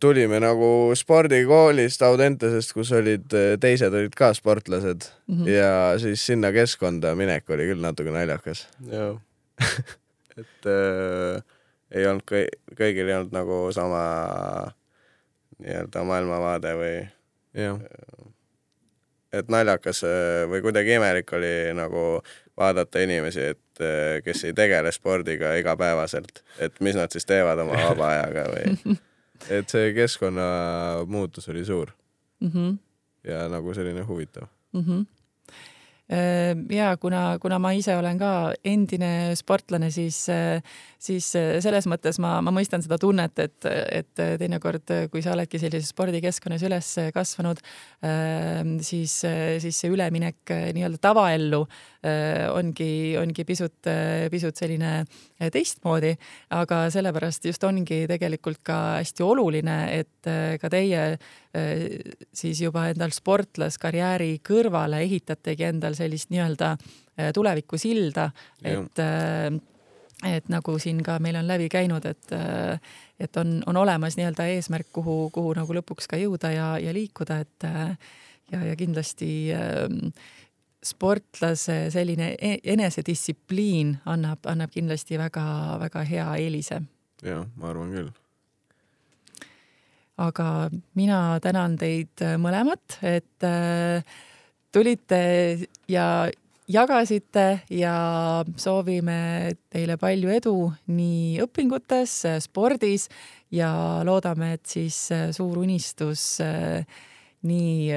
tulime 0.00 0.40
nagu 0.42 0.92
spordikoolist 0.96 2.02
Audentesest, 2.04 2.74
kus 2.76 2.90
olid, 2.92 3.28
äh, 3.32 3.54
teised 3.60 3.94
olid 3.94 4.12
ka 4.16 4.32
sportlased 4.36 5.08
mm 5.26 5.36
-hmm. 5.36 5.48
ja 5.48 5.98
siis 5.98 6.26
sinna 6.26 6.52
keskkonda 6.52 7.14
minek 7.14 7.50
oli 7.50 7.68
küll 7.70 7.80
natuke 7.80 8.10
naljakas. 8.10 8.68
jah, 8.90 9.16
et 10.40 10.66
äh, 10.66 11.42
ei 11.90 12.06
olnud 12.06 12.26
kõi-, 12.28 12.50
kõigil 12.76 13.08
ei 13.08 13.14
olnud 13.14 13.32
nagu 13.32 13.72
sama 13.72 14.02
nii-öelda 15.58 16.04
maailmavaade 16.04 16.74
või 16.76 17.08
jah. 17.54 17.80
et 19.32 19.48
naljakas 19.48 20.04
äh, 20.04 20.44
või 20.50 20.60
kuidagi 20.62 20.92
imelik 21.00 21.32
oli 21.32 21.72
nagu 21.74 22.22
vaadata 22.56 22.98
inimesi, 22.98 23.40
et 23.40 23.58
kes 24.24 24.44
ei 24.44 24.52
tegele 24.52 24.92
spordiga 24.92 25.54
igapäevaselt, 25.54 26.42
et 26.58 26.80
mis 26.80 26.96
nad 26.96 27.10
siis 27.10 27.26
teevad 27.26 27.58
oma 27.58 27.72
vaba 27.72 28.08
ajaga 28.08 28.44
või 28.50 28.96
et 29.50 29.70
see 29.70 29.92
keskkonnamuutus 29.96 31.48
oli 31.48 31.64
suur 31.64 31.92
mm. 32.40 32.50
-hmm. 32.50 32.76
ja 33.30 33.48
nagu 33.48 33.74
selline 33.74 34.02
huvitav 34.02 34.48
mm. 34.72 34.80
-hmm 34.80 35.06
ja 36.72 36.96
kuna, 36.96 37.36
kuna 37.40 37.58
ma 37.60 37.74
ise 37.76 37.92
olen 37.96 38.16
ka 38.20 38.30
endine 38.64 39.34
sportlane, 39.36 39.90
siis, 39.92 40.22
siis 40.98 41.26
selles 41.36 41.88
mõttes 41.90 42.16
ma, 42.22 42.38
ma 42.40 42.52
mõistan 42.54 42.80
seda 42.84 42.96
tunnet, 43.00 43.36
et, 43.44 43.68
et 43.68 44.22
teinekord, 44.40 44.88
kui 45.12 45.20
sa 45.24 45.34
oledki 45.34 45.60
sellises 45.60 45.92
spordikeskkonnas 45.92 46.64
üles 46.64 46.92
kasvanud, 47.14 47.60
siis, 48.80 49.18
siis 49.60 49.82
see 49.84 49.92
üleminek 49.92 50.56
nii-öelda 50.78 51.02
tavaellu 51.10 51.60
ongi, 52.56 52.92
ongi 53.20 53.44
pisut, 53.44 53.92
pisut 54.32 54.64
selline 54.64 55.02
teistmoodi, 55.38 56.16
aga 56.50 56.80
sellepärast 56.90 57.44
just 57.46 57.64
ongi 57.64 58.00
tegelikult 58.10 58.58
ka 58.66 58.78
hästi 58.98 59.22
oluline, 59.22 59.76
et 60.00 60.30
ka 60.60 60.70
teie 60.72 61.04
siis 62.34 62.60
juba 62.62 62.88
endal 62.92 63.12
sportlaskarjääri 63.14 64.38
kõrvale 64.46 65.02
ehitategi 65.06 65.68
endal 65.68 65.96
sellist 65.98 66.32
nii-öelda 66.34 66.74
äh, 66.74 67.32
tulevikusilda, 67.34 68.30
et 68.64 69.02
äh, 69.04 69.50
et 70.26 70.48
nagu 70.50 70.72
siin 70.82 70.98
ka 71.06 71.20
meil 71.22 71.36
on 71.38 71.46
läbi 71.46 71.68
käinud, 71.70 72.02
et, 72.10 72.32
äh, 72.34 72.80
et 73.20 73.36
on, 73.38 73.60
on 73.70 73.76
olemas 73.84 74.16
nii-öelda 74.18 74.48
eesmärk, 74.54 74.88
kuhu, 74.92 75.28
kuhu 75.34 75.52
nagu 75.54 75.76
lõpuks 75.78 76.10
ka 76.10 76.18
jõuda 76.18 76.50
ja, 76.50 76.72
ja 76.82 76.94
liikuda, 76.94 77.38
et 77.44 77.68
ja, 78.50 78.64
ja 78.64 78.74
kindlasti 78.76 79.28
sportlase 80.88 81.80
selline 81.94 82.32
e-, 82.34 82.60
enesedistsipliin 82.74 83.98
annab, 84.08 84.46
annab 84.48 84.72
kindlasti 84.74 85.20
väga-väga 85.20 86.06
hea 86.08 86.30
eelise. 86.46 86.82
jah, 87.22 87.44
ma 87.56 87.70
arvan 87.72 87.92
küll 87.92 88.10
aga 90.18 90.68
mina 90.98 91.38
tänan 91.42 91.78
teid 91.78 92.22
äh, 92.24 92.36
mõlemat, 92.40 92.98
et 93.06 93.46
äh, 93.46 94.02
tulite 94.74 95.20
ja 95.90 96.06
jagasite 96.68 97.46
ja 97.72 97.94
soovime 98.60 99.54
teile 99.72 99.96
palju 100.00 100.32
edu 100.34 100.56
nii 100.92 101.38
õpingutes, 101.46 102.20
spordis 102.44 103.08
ja 103.54 103.70
loodame, 104.04 104.56
et 104.58 104.66
siis 104.68 104.98
äh, 105.14 105.28
suur 105.32 105.62
unistus 105.62 106.26
nii 107.48 107.94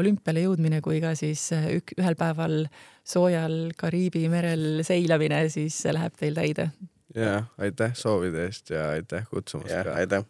olümpiale 0.00 0.40
jõudmine 0.46 0.78
kui 0.80 1.02
ka 1.02 1.10
siis 1.18 1.50
ük, 1.52 1.92
ühel 2.00 2.16
päeval 2.16 2.62
soojal 3.04 3.74
Kariibi 3.76 4.22
merel 4.32 4.80
seilamine 4.86 5.42
siis 5.52 5.82
läheb 5.92 6.16
teil 6.16 6.38
täide 6.38 6.70
ja 7.14 7.44
aitäh 7.58 7.94
soovide 7.94 8.44
eest 8.44 8.70
ja 8.70 8.90
aitäh 8.90 9.26
kutsumast 9.30 9.70
ja, 9.70 9.84
ka. 9.84 9.94
aitäh. 9.94 10.24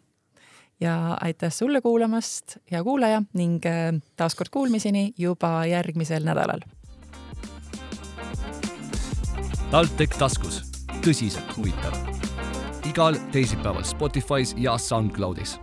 ja 0.81 1.17
aitäh 1.21 1.51
sulle 1.51 1.81
kuulamast, 1.81 2.57
hea 2.71 2.83
kuulaja 2.83 3.23
ning 3.33 3.65
äh, 3.65 4.01
taaskord 4.15 4.49
kuulmiseni 4.51 5.13
juba 5.17 5.65
järgmisel 5.65 6.23
nädalal. 6.25 6.65
TalTech 9.71 10.17
taskus, 10.19 10.61
tõsiselt 11.05 11.57
huvitav. 11.57 11.95
igal 12.89 13.15
teisipäeval 13.31 13.83
Spotify's 13.83 14.57
ja 14.57 14.77
SoundCloudis 14.77 15.59